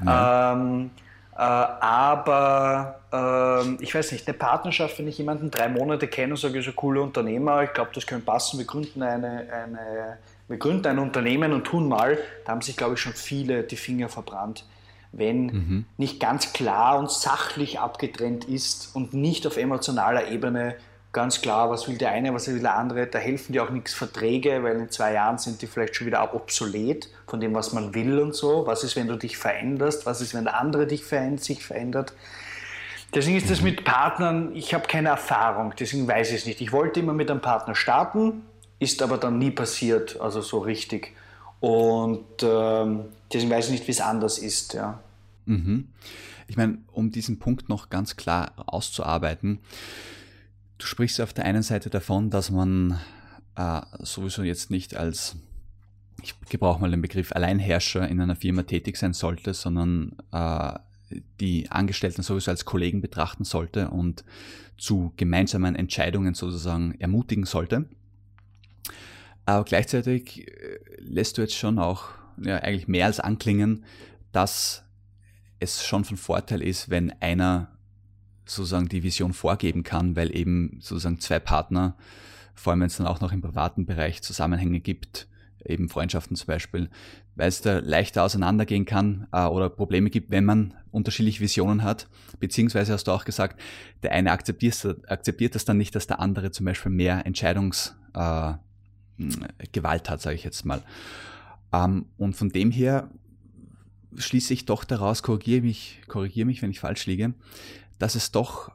Ja. 0.03 0.53
Ähm, 0.53 0.91
äh, 1.33 1.37
aber 1.37 3.01
äh, 3.11 3.83
ich 3.83 3.93
weiß 3.93 4.13
nicht, 4.13 4.25
eine 4.27 4.37
Partnerschaft, 4.37 4.97
wenn 4.99 5.07
ich 5.07 5.17
jemanden 5.17 5.51
drei 5.51 5.67
Monate 5.67 6.07
kenne 6.07 6.33
und 6.33 6.37
sage, 6.37 6.61
so 6.61 6.71
cooler 6.71 7.01
Unternehmer, 7.01 7.63
ich 7.63 7.73
glaube, 7.73 7.91
das 7.93 8.07
könnte 8.07 8.25
passen, 8.25 8.57
wir 8.57 8.65
gründen, 8.65 9.03
eine, 9.03 9.45
eine, 9.51 10.17
wir 10.47 10.57
gründen 10.57 10.87
ein 10.87 10.99
Unternehmen 10.99 11.51
und 11.51 11.65
tun 11.65 11.89
mal, 11.89 12.17
da 12.45 12.53
haben 12.53 12.61
sich, 12.61 12.77
glaube 12.77 12.93
ich, 12.93 13.01
schon 13.01 13.13
viele 13.13 13.63
die 13.63 13.75
Finger 13.75 14.07
verbrannt. 14.07 14.65
Wenn 15.11 15.45
mhm. 15.45 15.85
nicht 15.97 16.21
ganz 16.21 16.53
klar 16.53 16.97
und 16.97 17.11
sachlich 17.11 17.79
abgetrennt 17.79 18.45
ist 18.45 18.95
und 18.95 19.13
nicht 19.13 19.45
auf 19.47 19.57
emotionaler 19.57 20.29
Ebene 20.29 20.75
ganz 21.15 21.41
klar, 21.41 21.69
was 21.69 21.87
will 21.87 21.97
der 21.97 22.11
eine, 22.11 22.33
was 22.33 22.47
will 22.47 22.59
der 22.59 22.75
andere. 22.75 23.07
Da 23.07 23.19
helfen 23.19 23.53
dir 23.53 23.63
auch 23.63 23.69
nichts 23.69 23.93
Verträge, 23.93 24.61
weil 24.63 24.75
in 24.75 24.89
zwei 24.89 25.13
Jahren 25.13 25.37
sind 25.37 25.61
die 25.61 25.67
vielleicht 25.67 25.95
schon 25.95 26.07
wieder 26.07 26.35
obsolet 26.35 27.09
von 27.25 27.39
dem, 27.39 27.53
was 27.55 27.71
man 27.71 27.95
will 27.95 28.19
und 28.19 28.35
so. 28.35 28.67
Was 28.67 28.83
ist, 28.83 28.97
wenn 28.97 29.07
du 29.07 29.15
dich 29.15 29.37
veränderst? 29.37 30.05
Was 30.05 30.19
ist, 30.19 30.33
wenn 30.33 30.43
der 30.43 30.59
andere 30.59 30.85
dich 30.85 31.05
verändert, 31.05 31.45
sich 31.45 31.65
verändert? 31.65 32.13
Deswegen 33.13 33.37
ist 33.37 33.49
das 33.49 33.61
mit 33.61 33.85
Partnern, 33.85 34.53
ich 34.55 34.73
habe 34.73 34.87
keine 34.87 35.07
Erfahrung, 35.07 35.73
deswegen 35.79 36.05
weiß 36.05 36.31
ich 36.31 36.35
es 36.39 36.45
nicht. 36.45 36.59
Ich 36.59 36.73
wollte 36.73 36.99
immer 36.99 37.13
mit 37.13 37.31
einem 37.31 37.39
Partner 37.39 37.73
starten, 37.73 38.41
ist 38.79 39.01
aber 39.01 39.17
dann 39.17 39.37
nie 39.37 39.51
passiert, 39.51 40.19
also 40.19 40.41
so 40.41 40.57
richtig. 40.59 41.13
Und 41.61 42.43
ähm, 42.43 43.05
deswegen 43.31 43.51
weiß 43.51 43.67
ich 43.67 43.71
nicht, 43.71 43.87
wie 43.87 43.91
es 43.91 44.01
anders 44.01 44.37
ist. 44.37 44.73
Ja. 44.73 44.99
Mhm. 45.45 45.87
Ich 46.47 46.57
meine, 46.57 46.79
um 46.91 47.09
diesen 47.09 47.39
Punkt 47.39 47.69
noch 47.69 47.89
ganz 47.89 48.17
klar 48.17 48.51
auszuarbeiten, 48.65 49.59
Du 50.77 50.85
sprichst 50.85 51.21
auf 51.21 51.33
der 51.33 51.45
einen 51.45 51.63
Seite 51.63 51.89
davon, 51.89 52.29
dass 52.29 52.51
man 52.51 52.99
äh, 53.55 53.81
sowieso 53.99 54.43
jetzt 54.43 54.71
nicht 54.71 54.95
als, 54.95 55.37
ich 56.21 56.35
gebrauche 56.49 56.81
mal 56.81 56.91
den 56.91 57.01
Begriff 57.01 57.31
Alleinherrscher 57.31 58.07
in 58.07 58.19
einer 58.19 58.35
Firma 58.35 58.63
tätig 58.63 58.97
sein 58.97 59.13
sollte, 59.13 59.53
sondern 59.53 60.15
äh, 60.31 60.73
die 61.39 61.71
Angestellten 61.71 62.23
sowieso 62.23 62.51
als 62.51 62.65
Kollegen 62.65 63.01
betrachten 63.01 63.45
sollte 63.45 63.89
und 63.89 64.25
zu 64.77 65.13
gemeinsamen 65.15 65.75
Entscheidungen 65.75 66.33
sozusagen 66.33 66.95
ermutigen 66.99 67.45
sollte. 67.45 67.85
Aber 69.45 69.63
gleichzeitig 69.63 70.47
äh, 70.47 70.79
lässt 70.99 71.37
du 71.37 71.41
jetzt 71.41 71.55
schon 71.55 71.79
auch 71.79 72.09
ja, 72.43 72.57
eigentlich 72.57 72.87
mehr 72.87 73.05
als 73.05 73.19
anklingen, 73.19 73.85
dass 74.31 74.83
es 75.59 75.85
schon 75.85 76.03
von 76.03 76.17
Vorteil 76.17 76.61
ist, 76.61 76.89
wenn 76.89 77.13
einer 77.21 77.74
sozusagen 78.45 78.89
die 78.89 79.03
Vision 79.03 79.33
vorgeben 79.33 79.83
kann, 79.83 80.15
weil 80.15 80.35
eben 80.35 80.77
sozusagen 80.81 81.19
zwei 81.19 81.39
Partner, 81.39 81.95
vor 82.53 82.71
allem 82.71 82.81
wenn 82.81 82.87
es 82.87 82.97
dann 82.97 83.07
auch 83.07 83.21
noch 83.21 83.31
im 83.31 83.41
privaten 83.41 83.85
Bereich 83.85 84.21
Zusammenhänge 84.21 84.79
gibt, 84.79 85.27
eben 85.65 85.89
Freundschaften 85.89 86.35
zum 86.35 86.47
Beispiel, 86.47 86.89
weil 87.35 87.49
es 87.49 87.61
da 87.61 87.79
leichter 87.79 88.23
auseinandergehen 88.23 88.85
kann 88.85 89.27
äh, 89.31 89.45
oder 89.45 89.69
Probleme 89.69 90.09
gibt, 90.09 90.31
wenn 90.31 90.45
man 90.45 90.73
unterschiedliche 90.91 91.41
Visionen 91.41 91.83
hat. 91.83 92.07
Beziehungsweise 92.39 92.93
hast 92.93 93.05
du 93.05 93.11
auch 93.11 93.25
gesagt, 93.25 93.59
der 94.03 94.11
eine 94.11 94.31
akzeptiert, 94.31 94.85
akzeptiert 95.09 95.55
das 95.55 95.65
dann 95.65 95.77
nicht, 95.77 95.95
dass 95.95 96.07
der 96.07 96.19
andere 96.19 96.51
zum 96.51 96.65
Beispiel 96.65 96.91
mehr 96.91 97.25
Entscheidungsgewalt 97.25 98.59
äh, 99.17 100.09
hat, 100.09 100.21
sage 100.21 100.35
ich 100.35 100.43
jetzt 100.43 100.65
mal. 100.65 100.83
Ähm, 101.73 102.05
und 102.17 102.35
von 102.35 102.49
dem 102.49 102.71
her 102.71 103.09
schließe 104.17 104.53
ich 104.53 104.65
doch 104.65 104.85
daraus, 104.85 105.23
korrigiere 105.23 105.61
mich, 105.61 106.01
korrigiere 106.07 106.45
mich, 106.45 106.61
wenn 106.61 106.71
ich 106.71 106.79
falsch 106.79 107.05
liege, 107.05 107.33
dass 107.99 108.15
es 108.15 108.31
doch 108.31 108.71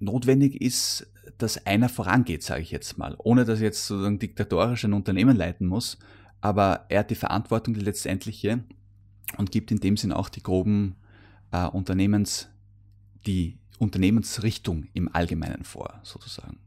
notwendig 0.00 0.60
ist, 0.60 1.06
dass 1.38 1.66
einer 1.66 1.88
vorangeht, 1.88 2.42
sage 2.42 2.62
ich 2.62 2.70
jetzt 2.70 2.98
mal, 2.98 3.14
ohne 3.18 3.44
dass 3.44 3.60
er 3.60 3.66
jetzt 3.66 3.86
sozusagen 3.86 4.18
diktatorisch 4.18 4.84
ein 4.84 4.92
Unternehmen 4.92 5.36
leiten 5.36 5.66
muss, 5.66 5.98
aber 6.40 6.86
er 6.88 7.00
hat 7.00 7.10
die 7.10 7.16
Verantwortung, 7.16 7.74
die 7.74 7.80
letztendliche, 7.80 8.64
und 9.38 9.50
gibt 9.50 9.70
in 9.70 9.80
dem 9.80 9.96
Sinn 9.96 10.12
auch 10.12 10.28
die 10.28 10.42
groben 10.42 10.96
äh, 11.52 11.66
Unternehmens, 11.66 12.48
die 13.26 13.58
Unternehmensrichtung 13.78 14.88
im 14.92 15.14
Allgemeinen 15.14 15.64
vor, 15.64 16.00
sozusagen. 16.02 16.58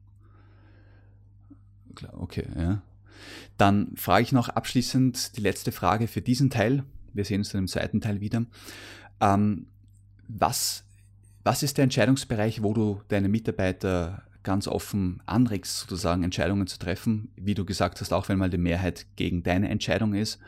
Okay, 2.14 2.46
ja. 2.58 2.82
Dann 3.58 3.96
frage 3.96 4.24
ich 4.24 4.32
noch 4.32 4.50
abschließend 4.50 5.38
die 5.38 5.42
letzte 5.42 5.72
Frage 5.72 6.08
für 6.08 6.22
diesen 6.22 6.50
Teil. 6.50 6.84
Wir 7.14 7.24
sehen 7.24 7.40
uns 7.40 7.50
dann 7.50 7.62
im 7.62 7.68
zweiten 7.68 8.02
Teil 8.02 8.20
wieder. 8.20 8.46
Ähm, 9.22 9.68
was 10.28 10.85
was 11.46 11.62
ist 11.62 11.78
der 11.78 11.84
Entscheidungsbereich, 11.84 12.64
wo 12.64 12.74
du 12.74 13.02
deine 13.08 13.30
Mitarbeiter 13.30 14.24
ganz 14.42 14.68
offen 14.68 15.22
anregst, 15.28 15.78
sozusagen 15.78 16.24
Entscheidungen 16.24 16.66
zu 16.66 16.80
treffen, 16.80 17.30
wie 17.36 17.54
du 17.54 17.66
gesagt 17.66 18.02
hast, 18.02 18.12
auch 18.12 18.28
wenn 18.30 18.40
mal 18.40 18.50
die 18.50 18.58
Mehrheit 18.58 19.06
gegen 19.16 19.44
deine 19.44 19.70
Entscheidung 19.70 20.16
ist. 20.16 20.40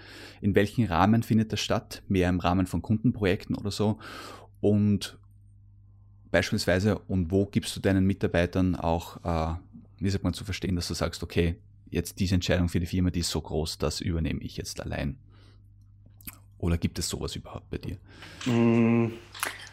In 0.42 0.56
welchem 0.56 0.86
Rahmen 0.86 1.22
findet 1.22 1.54
das 1.54 1.60
statt? 1.60 2.02
Mehr 2.08 2.30
im 2.30 2.40
Rahmen 2.40 2.66
von 2.66 2.82
Kundenprojekten 2.82 3.56
oder 3.56 3.70
so? 3.70 4.00
Und 4.60 5.18
beispielsweise, 6.32 6.98
und 6.98 7.30
wo 7.32 7.46
gibst 7.46 7.76
du 7.76 7.80
deinen 7.80 8.06
Mitarbeitern 8.06 8.76
auch, 8.76 9.24
äh, 9.24 9.56
wie 10.00 10.10
sagt 10.10 10.24
man, 10.24 10.34
zu 10.34 10.46
verstehen, 10.46 10.76
dass 10.76 10.88
du 10.88 10.96
sagst, 10.96 11.22
okay, 11.22 11.58
jetzt 11.92 12.20
diese 12.20 12.36
Entscheidung 12.36 12.70
für 12.70 12.80
die 12.80 12.88
Firma, 12.88 13.12
die 13.12 13.20
ist 13.20 13.30
so 13.30 13.42
groß, 13.42 13.78
das 13.78 14.02
übernehme 14.02 14.42
ich 14.42 14.58
jetzt 14.58 14.82
allein. 14.82 15.18
Oder 16.58 16.78
gibt 16.80 16.98
es 16.98 17.08
sowas 17.08 17.36
überhaupt 17.36 17.70
bei 17.70 17.78
dir? 17.78 17.98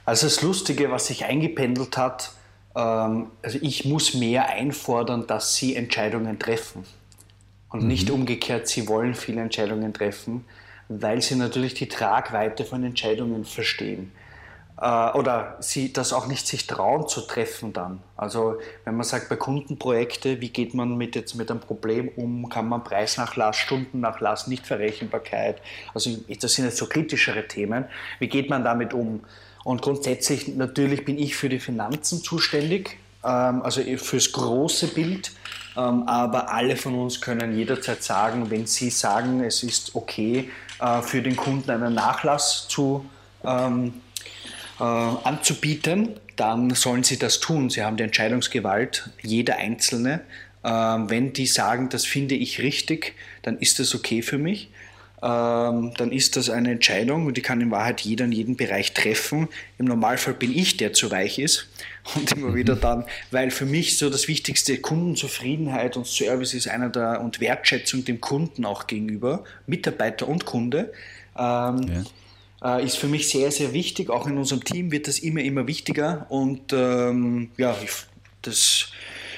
Also 0.04 0.26
das 0.26 0.42
Lustige, 0.42 0.90
was 0.90 1.06
sich 1.06 1.24
eingependelt 1.24 1.96
hat, 1.96 2.32
ähm, 2.74 3.28
also 3.42 3.58
ich 3.60 3.84
muss 3.84 4.14
mehr 4.14 4.48
einfordern, 4.48 5.26
dass 5.26 5.56
sie 5.56 5.76
Entscheidungen 5.76 6.38
treffen. 6.38 6.84
Und 7.70 7.82
mhm. 7.82 7.88
nicht 7.88 8.10
umgekehrt, 8.10 8.68
sie 8.68 8.88
wollen 8.88 9.14
viele 9.14 9.40
Entscheidungen 9.40 9.92
treffen, 9.92 10.44
weil 10.88 11.22
sie 11.22 11.36
natürlich 11.36 11.74
die 11.74 11.88
Tragweite 11.88 12.64
von 12.64 12.84
Entscheidungen 12.84 13.44
verstehen. 13.44 14.12
Äh, 14.80 15.10
oder 15.12 15.56
sie 15.60 15.92
das 15.92 16.12
auch 16.12 16.26
nicht 16.26 16.46
sich 16.46 16.66
trauen 16.66 17.06
zu 17.08 17.20
treffen 17.22 17.72
dann. 17.72 18.00
Also 18.16 18.56
wenn 18.84 18.96
man 18.96 19.04
sagt, 19.04 19.28
bei 19.28 19.36
Kundenprojekte, 19.36 20.40
wie 20.40 20.48
geht 20.50 20.74
man 20.74 20.96
mit, 20.96 21.14
jetzt 21.14 21.34
mit 21.34 21.50
einem 21.50 21.60
Problem 21.60 22.08
um, 22.16 22.48
kann 22.48 22.68
man 22.68 22.82
Preisnachlass, 22.82 23.56
Stundennachlass, 23.56 24.48
Nichtverrechenbarkeit, 24.48 25.62
also 25.94 26.10
das 26.40 26.52
sind 26.52 26.64
jetzt 26.64 26.76
so 26.76 26.86
kritischere 26.86 27.46
Themen, 27.46 27.84
wie 28.18 28.28
geht 28.28 28.50
man 28.50 28.64
damit 28.64 28.92
um? 28.94 29.20
Und 29.64 29.80
grundsätzlich 29.80 30.48
natürlich 30.48 31.04
bin 31.04 31.18
ich 31.18 31.34
für 31.34 31.48
die 31.48 31.58
Finanzen 31.58 32.22
zuständig, 32.22 32.98
ähm, 33.24 33.62
also 33.62 33.82
fürs 33.96 34.30
große 34.30 34.88
Bild. 34.88 35.32
Ähm, 35.76 36.06
aber 36.06 36.52
alle 36.52 36.76
von 36.76 36.94
uns 36.94 37.20
können 37.20 37.56
jederzeit 37.56 38.02
sagen, 38.02 38.50
wenn 38.50 38.66
sie 38.66 38.90
sagen, 38.90 39.42
es 39.42 39.62
ist 39.62 39.96
okay, 39.96 40.50
äh, 40.80 41.02
für 41.02 41.22
den 41.22 41.34
Kunden 41.34 41.70
einen 41.70 41.94
Nachlass 41.94 42.68
zu, 42.68 43.04
ähm, 43.42 43.94
äh, 44.78 44.84
anzubieten, 44.84 46.10
dann 46.36 46.70
sollen 46.70 47.02
sie 47.02 47.18
das 47.18 47.40
tun. 47.40 47.70
Sie 47.70 47.82
haben 47.82 47.96
die 47.96 48.04
Entscheidungsgewalt, 48.04 49.10
jeder 49.22 49.56
Einzelne. 49.56 50.20
wenn 50.66 51.34
die 51.34 51.46
sagen, 51.46 51.90
das 51.90 52.06
finde 52.06 52.34
ich 52.36 52.58
richtig, 52.58 53.14
dann 53.42 53.58
ist 53.58 53.80
das 53.80 53.94
okay 53.94 54.22
für 54.22 54.38
mich 54.38 54.70
ähm, 54.70 54.73
dann 55.26 56.12
ist 56.12 56.36
das 56.36 56.50
eine 56.50 56.72
Entscheidung 56.72 57.26
und 57.26 57.36
die 57.36 57.42
kann 57.42 57.60
in 57.60 57.70
Wahrheit 57.70 58.02
jeder 58.02 58.26
in 58.26 58.32
jedem 58.32 58.56
Bereich 58.56 58.92
treffen. 58.92 59.48
Im 59.78 59.86
Normalfall 59.86 60.34
bin 60.34 60.56
ich, 60.56 60.76
der 60.76 60.92
zu 60.92 61.10
weich 61.10 61.38
ist 61.38 61.68
und 62.14 62.32
immer 62.32 62.48
mhm. 62.48 62.54
wieder 62.56 62.76
dann, 62.76 63.04
weil 63.30 63.50
für 63.50 63.64
mich 63.64 63.96
so 63.96 64.10
das 64.10 64.28
Wichtigste 64.28 64.78
Kundenzufriedenheit 64.78 65.96
und 65.96 66.06
Service 66.06 66.52
ist 66.52 66.68
einer 66.68 66.90
der 66.90 67.22
und 67.22 67.40
Wertschätzung 67.40 68.04
dem 68.04 68.20
Kunden 68.20 68.64
auch 68.64 68.86
gegenüber, 68.86 69.44
Mitarbeiter 69.66 70.28
und 70.28 70.44
Kunde. 70.44 70.92
Ähm, 71.38 71.88
ja 71.88 72.04
äh, 72.64 72.84
ist 72.84 72.96
für 72.96 73.08
mich 73.08 73.28
sehr, 73.28 73.50
sehr 73.52 73.72
wichtig. 73.72 74.10
Auch 74.10 74.26
in 74.26 74.38
unserem 74.38 74.64
Team 74.64 74.90
wird 74.90 75.06
das 75.06 75.18
immer, 75.18 75.42
immer 75.42 75.66
wichtiger. 75.66 76.26
Und 76.30 76.72
ähm, 76.72 77.50
ja, 77.58 77.76
das 78.42 78.88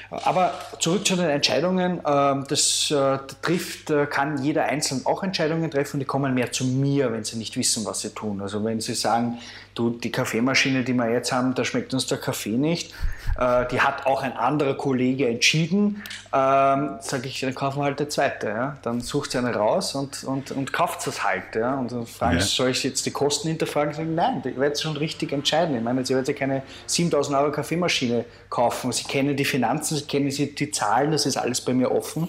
aber 0.09 0.53
zurück 0.79 1.05
zu 1.05 1.15
den 1.15 1.29
Entscheidungen. 1.29 2.01
Ähm, 2.05 2.45
das 2.47 2.91
äh, 2.91 3.17
trifft, 3.41 3.89
äh, 3.89 4.05
kann 4.05 4.43
jeder 4.43 4.65
Einzelne 4.65 5.01
auch 5.05 5.23
Entscheidungen 5.23 5.69
treffen. 5.69 5.99
Die 5.99 6.05
kommen 6.05 6.33
mehr 6.33 6.51
zu 6.51 6.65
mir, 6.65 7.11
wenn 7.11 7.23
sie 7.23 7.37
nicht 7.37 7.57
wissen, 7.57 7.85
was 7.85 8.01
sie 8.01 8.09
tun. 8.09 8.41
Also 8.41 8.63
wenn 8.63 8.79
sie 8.79 8.93
sagen, 8.93 9.39
du, 9.75 9.91
die 9.91 10.11
Kaffeemaschine, 10.11 10.83
die 10.83 10.93
wir 10.93 11.09
jetzt 11.09 11.31
haben, 11.31 11.53
da 11.53 11.63
schmeckt 11.63 11.93
uns 11.93 12.07
der 12.07 12.17
Kaffee 12.17 12.57
nicht. 12.57 12.93
Äh, 13.37 13.67
die 13.67 13.81
hat 13.81 14.05
auch 14.05 14.23
ein 14.23 14.35
anderer 14.35 14.73
Kollege 14.75 15.27
entschieden. 15.27 16.03
Ähm, 16.33 16.97
Sage 17.01 17.27
ich, 17.27 17.39
dann 17.39 17.53
kaufen 17.53 17.79
wir 17.79 17.85
halt 17.85 17.99
eine 17.99 18.09
zweite. 18.09 18.47
Ja? 18.47 18.77
Dann 18.81 19.01
sucht 19.01 19.31
sie 19.31 19.37
eine 19.37 19.53
raus 19.53 19.95
und, 19.95 20.23
und, 20.23 20.51
und 20.51 20.73
kauft 20.73 21.05
es 21.07 21.23
halt. 21.23 21.55
Ja? 21.55 21.75
Und 21.75 21.91
dann 21.91 22.07
fragen 22.07 22.37
ja. 22.37 22.43
soll 22.43 22.69
ich 22.69 22.83
jetzt 22.83 23.05
die 23.05 23.11
Kosten 23.11 23.49
hinterfragen? 23.49 23.93
Sagen, 23.93 24.15
nein, 24.15 24.41
ich 24.43 24.57
werde 24.57 24.77
schon 24.77 24.97
richtig 24.97 25.31
entscheiden. 25.31 25.75
Ich 25.75 25.83
meine, 25.83 26.05
sie 26.05 26.15
wird 26.15 26.27
ja 26.27 26.33
keine 26.33 26.63
7000 26.87 27.37
Euro 27.37 27.51
Kaffeemaschine 27.51 28.25
kaufen. 28.49 28.91
Sie 28.91 29.03
kennen 29.03 29.35
die 29.35 29.45
Finanzen, 29.45 29.96
sie 29.97 30.05
kennen 30.05 30.29
die 30.29 30.71
Zahlen, 30.71 31.11
das 31.11 31.25
ist 31.25 31.37
alles 31.37 31.61
bei 31.61 31.73
mir 31.73 31.91
offen 31.91 32.27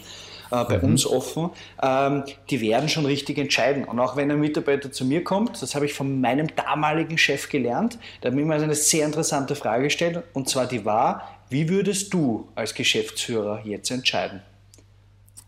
äh, 0.50 0.64
bei 0.64 0.78
mhm. 0.78 0.84
uns 0.84 1.06
offen, 1.06 1.50
ähm, 1.82 2.24
die 2.50 2.60
werden 2.60 2.88
schon 2.88 3.06
richtig 3.06 3.38
entscheiden. 3.38 3.84
Und 3.84 4.00
auch 4.00 4.16
wenn 4.16 4.30
ein 4.30 4.40
Mitarbeiter 4.40 4.90
zu 4.90 5.04
mir 5.04 5.24
kommt, 5.24 5.60
das 5.62 5.74
habe 5.74 5.86
ich 5.86 5.94
von 5.94 6.20
meinem 6.20 6.48
damaligen 6.56 7.18
Chef 7.18 7.48
gelernt, 7.48 7.98
da 8.20 8.28
hat 8.28 8.34
mir 8.34 8.44
mal 8.44 8.62
eine 8.62 8.74
sehr 8.74 9.04
interessante 9.04 9.54
Frage 9.54 9.84
gestellt, 9.84 10.22
und 10.32 10.48
zwar 10.48 10.66
die 10.66 10.84
war, 10.84 11.38
wie 11.50 11.68
würdest 11.68 12.12
du 12.12 12.48
als 12.54 12.74
Geschäftsführer 12.74 13.62
jetzt 13.64 13.90
entscheiden? 13.90 14.42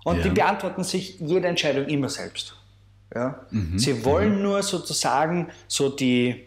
Und 0.05 0.19
ja. 0.19 0.23
die 0.23 0.31
beantworten 0.31 0.83
sich 0.83 1.19
jede 1.21 1.47
Entscheidung 1.47 1.87
immer 1.87 2.09
selbst. 2.09 2.55
Ja? 3.15 3.41
Mhm. 3.51 3.79
Sie 3.79 4.05
wollen 4.05 4.37
mhm. 4.37 4.43
nur 4.43 4.63
sozusagen 4.63 5.49
so 5.69 5.91
die, 5.91 6.47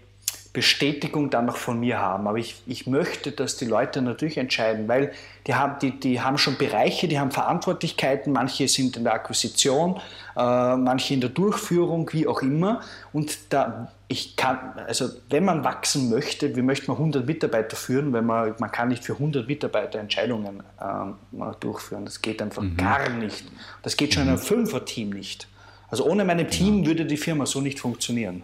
Bestätigung 0.53 1.31
dann 1.31 1.47
noch 1.47 1.57
von 1.57 1.79
mir 1.79 1.97
haben. 1.97 2.27
Aber 2.27 2.37
ich, 2.37 2.61
ich 2.67 2.85
möchte, 2.85 3.31
dass 3.31 3.57
die 3.57 3.65
Leute 3.65 4.03
natürlich 4.03 4.37
entscheiden, 4.37 4.87
weil 4.87 5.11
die 5.47 5.55
haben, 5.55 5.79
die, 5.81 5.99
die 5.99 6.21
haben 6.21 6.37
schon 6.37 6.57
Bereiche, 6.57 7.07
die 7.07 7.19
haben 7.19 7.31
Verantwortlichkeiten, 7.31 8.31
manche 8.31 8.67
sind 8.67 8.95
in 8.95 9.03
der 9.03 9.13
Akquisition, 9.13 9.99
äh, 10.37 10.75
manche 10.75 11.15
in 11.15 11.21
der 11.21 11.31
Durchführung, 11.31 12.07
wie 12.13 12.27
auch 12.27 12.43
immer. 12.43 12.81
Und 13.13 13.35
da, 13.49 13.91
ich 14.07 14.35
kann, 14.35 14.73
also 14.87 15.09
wenn 15.31 15.43
man 15.43 15.63
wachsen 15.63 16.11
möchte, 16.11 16.55
wie 16.55 16.61
möchte 16.61 16.87
man 16.87 16.97
100 16.97 17.25
Mitarbeiter 17.25 17.75
führen, 17.75 18.13
wenn 18.13 18.27
man, 18.27 18.53
man 18.59 18.71
kann 18.71 18.89
nicht 18.89 19.03
für 19.03 19.13
100 19.13 19.47
Mitarbeiter 19.47 19.97
Entscheidungen 19.97 20.61
äh, 20.79 21.43
durchführen. 21.61 22.05
Das 22.05 22.21
geht 22.21 22.43
einfach 22.43 22.61
mhm. 22.61 22.77
gar 22.77 23.09
nicht. 23.09 23.43
Das 23.81 23.97
geht 23.97 24.13
schon 24.13 24.23
mhm. 24.23 24.29
in 24.29 24.35
einem 24.35 24.43
Fünfer-Team 24.43 25.09
nicht. 25.09 25.47
Also 25.89 26.05
ohne 26.05 26.23
meinem 26.25 26.47
Team 26.47 26.85
würde 26.85 27.05
die 27.05 27.17
Firma 27.17 27.47
so 27.47 27.59
nicht 27.59 27.79
funktionieren. 27.79 28.43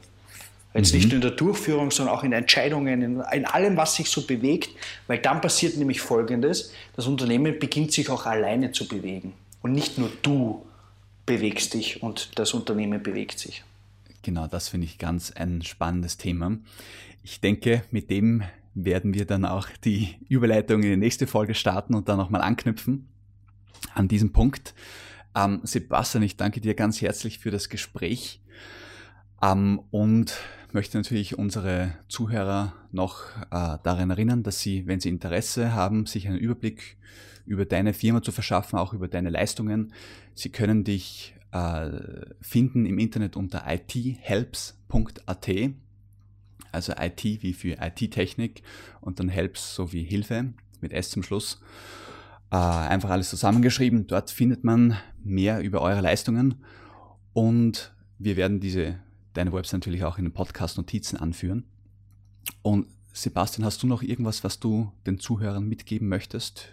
Jetzt 0.73 0.93
mhm. 0.93 0.99
nicht 0.99 1.07
nur 1.07 1.15
in 1.15 1.21
der 1.21 1.31
Durchführung, 1.31 1.91
sondern 1.91 2.15
auch 2.15 2.23
in 2.23 2.31
Entscheidungen, 2.31 3.01
in, 3.01 3.23
in, 3.31 3.45
allem, 3.45 3.77
was 3.77 3.95
sich 3.95 4.09
so 4.09 4.25
bewegt, 4.25 4.69
weil 5.07 5.19
dann 5.19 5.41
passiert 5.41 5.77
nämlich 5.77 6.01
Folgendes, 6.01 6.71
das 6.95 7.07
Unternehmen 7.07 7.57
beginnt 7.59 7.91
sich 7.91 8.09
auch 8.09 8.25
alleine 8.25 8.71
zu 8.71 8.87
bewegen. 8.87 9.33
Und 9.61 9.73
nicht 9.73 9.97
nur 9.97 10.11
du 10.21 10.65
bewegst 11.25 11.73
dich 11.73 12.01
und 12.01 12.37
das 12.39 12.53
Unternehmen 12.53 13.01
bewegt 13.01 13.39
sich. 13.39 13.63
Genau, 14.21 14.47
das 14.47 14.69
finde 14.69 14.85
ich 14.85 14.97
ganz 14.97 15.31
ein 15.31 15.61
spannendes 15.63 16.17
Thema. 16.17 16.57
Ich 17.23 17.41
denke, 17.41 17.83
mit 17.91 18.09
dem 18.09 18.43
werden 18.73 19.13
wir 19.13 19.25
dann 19.25 19.45
auch 19.45 19.67
die 19.83 20.15
Überleitung 20.29 20.83
in 20.83 20.89
die 20.89 20.97
nächste 20.97 21.27
Folge 21.27 21.55
starten 21.55 21.95
und 21.95 22.09
dann 22.09 22.17
nochmal 22.17 22.41
anknüpfen 22.41 23.07
an 23.93 24.07
diesem 24.07 24.31
Punkt. 24.31 24.73
Ähm, 25.35 25.61
Sebastian, 25.63 26.23
ich 26.23 26.37
danke 26.37 26.61
dir 26.61 26.75
ganz 26.75 27.01
herzlich 27.01 27.39
für 27.39 27.51
das 27.51 27.69
Gespräch. 27.69 28.41
Ähm, 29.41 29.81
und 29.91 30.37
möchte 30.73 30.97
natürlich 30.97 31.37
unsere 31.37 31.93
Zuhörer 32.07 32.73
noch 32.91 33.23
äh, 33.51 33.77
daran 33.83 34.09
erinnern, 34.09 34.43
dass 34.43 34.59
sie, 34.59 34.87
wenn 34.87 34.99
sie 34.99 35.09
Interesse 35.09 35.73
haben, 35.73 36.05
sich 36.05 36.27
einen 36.27 36.37
Überblick 36.37 36.97
über 37.45 37.65
deine 37.65 37.93
Firma 37.93 38.21
zu 38.21 38.31
verschaffen, 38.31 38.77
auch 38.77 38.93
über 38.93 39.07
deine 39.07 39.29
Leistungen, 39.29 39.93
sie 40.35 40.49
können 40.49 40.83
dich 40.83 41.35
äh, 41.51 41.89
finden 42.41 42.85
im 42.85 42.99
Internet 42.99 43.35
unter 43.35 43.63
ithelps.at, 43.67 45.49
also 46.71 46.93
IT 46.99 47.23
wie 47.23 47.53
für 47.53 47.77
IT-Technik 47.81 48.61
und 49.01 49.19
dann 49.19 49.29
Helps 49.29 49.73
sowie 49.75 50.03
Hilfe 50.03 50.53
mit 50.81 50.93
S 50.93 51.09
zum 51.09 51.23
Schluss. 51.23 51.59
Äh, 52.51 52.57
einfach 52.57 53.09
alles 53.09 53.29
zusammengeschrieben. 53.29 54.07
Dort 54.07 54.29
findet 54.29 54.63
man 54.63 54.97
mehr 55.23 55.61
über 55.61 55.81
eure 55.81 56.01
Leistungen 56.01 56.63
und 57.33 57.93
wir 58.19 58.37
werden 58.37 58.59
diese 58.59 58.99
deine 59.39 59.53
Website 59.53 59.79
natürlich 59.79 60.03
auch 60.03 60.17
in 60.17 60.25
den 60.25 60.33
Podcast-Notizen 60.33 61.17
anführen. 61.17 61.63
Und 62.61 62.87
Sebastian, 63.13 63.65
hast 63.65 63.81
du 63.81 63.87
noch 63.87 64.03
irgendwas, 64.03 64.43
was 64.43 64.59
du 64.59 64.91
den 65.07 65.19
Zuhörern 65.19 65.67
mitgeben 65.67 66.09
möchtest? 66.09 66.69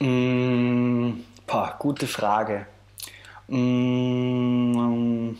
Mm, 0.00 1.20
boah, 1.46 1.76
gute 1.78 2.06
Frage. 2.06 2.66
Mm, 3.46 5.36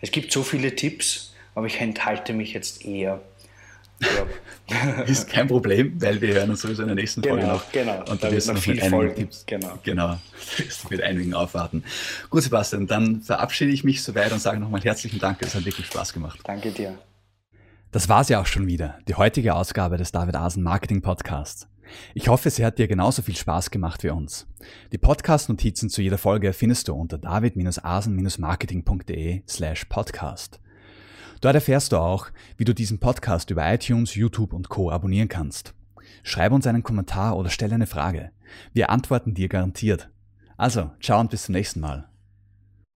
es 0.00 0.10
gibt 0.12 0.32
so 0.32 0.42
viele 0.42 0.74
Tipps, 0.76 1.34
aber 1.54 1.66
ich 1.66 1.80
enthalte 1.80 2.32
mich 2.32 2.52
jetzt 2.52 2.84
eher. 2.84 3.20
Ja. 4.00 5.02
ist 5.06 5.28
kein 5.28 5.48
Problem, 5.48 6.00
weil 6.00 6.20
wir 6.20 6.34
hören 6.34 6.50
uns 6.50 6.60
sowieso 6.60 6.82
in 6.82 6.88
der 6.88 6.94
nächsten 6.94 7.22
genau, 7.22 7.36
Folge 7.36 7.48
noch. 7.48 7.72
Genau, 7.72 8.04
und 8.10 8.22
da 8.22 8.30
wirst 8.30 8.48
du 8.48 8.52
noch 8.52 8.60
viel 8.60 8.74
mit 8.74 8.84
einigen 8.84 9.14
Tipps. 9.14 9.46
Genau. 9.46 9.78
Genau. 9.82 10.18
mit 10.90 11.02
einigen 11.02 11.32
aufwarten. 11.34 11.82
Gut, 12.28 12.42
Sebastian, 12.42 12.86
dann 12.86 13.22
verabschiede 13.22 13.72
ich 13.72 13.84
mich 13.84 14.02
soweit 14.02 14.30
und 14.32 14.40
sage 14.40 14.60
nochmal 14.60 14.82
herzlichen 14.82 15.18
Dank. 15.18 15.38
Es 15.40 15.54
hat 15.54 15.64
wirklich 15.64 15.86
Spaß 15.86 16.12
gemacht. 16.12 16.40
Danke 16.44 16.70
dir. 16.70 16.98
Das 17.90 18.10
war's 18.10 18.28
ja 18.28 18.40
auch 18.40 18.46
schon 18.46 18.66
wieder. 18.66 18.98
Die 19.08 19.14
heutige 19.14 19.54
Ausgabe 19.54 19.96
des 19.96 20.12
David 20.12 20.36
Asen 20.36 20.62
Marketing 20.62 21.00
Podcasts. 21.00 21.66
Ich 22.14 22.28
hoffe, 22.28 22.50
sie 22.50 22.66
hat 22.66 22.78
dir 22.78 22.86
genauso 22.86 23.22
viel 23.22 23.36
Spaß 23.36 23.70
gemacht 23.70 24.04
wie 24.04 24.10
uns. 24.10 24.46
Die 24.92 24.98
Podcast-Notizen 24.98 25.88
zu 25.88 26.02
jeder 26.02 26.18
Folge 26.18 26.52
findest 26.52 26.88
du 26.88 26.94
unter 26.94 27.16
david-asen-marketing.de 27.16 29.42
slash 29.48 29.86
podcast. 29.86 30.60
Dort 31.40 31.54
erfährst 31.54 31.92
du 31.92 31.98
auch, 31.98 32.28
wie 32.56 32.64
du 32.64 32.74
diesen 32.74 32.98
Podcast 32.98 33.50
über 33.50 33.72
iTunes, 33.72 34.14
YouTube 34.14 34.52
und 34.52 34.68
Co. 34.68 34.90
abonnieren 34.90 35.28
kannst. 35.28 35.74
Schreib 36.22 36.52
uns 36.52 36.66
einen 36.66 36.82
Kommentar 36.82 37.36
oder 37.36 37.50
stelle 37.50 37.74
eine 37.74 37.86
Frage. 37.86 38.30
Wir 38.72 38.90
antworten 38.90 39.34
dir 39.34 39.48
garantiert. 39.48 40.10
Also, 40.56 40.90
ciao 41.00 41.20
und 41.20 41.30
bis 41.30 41.44
zum 41.44 41.54
nächsten 41.54 41.80
Mal. 41.80 42.08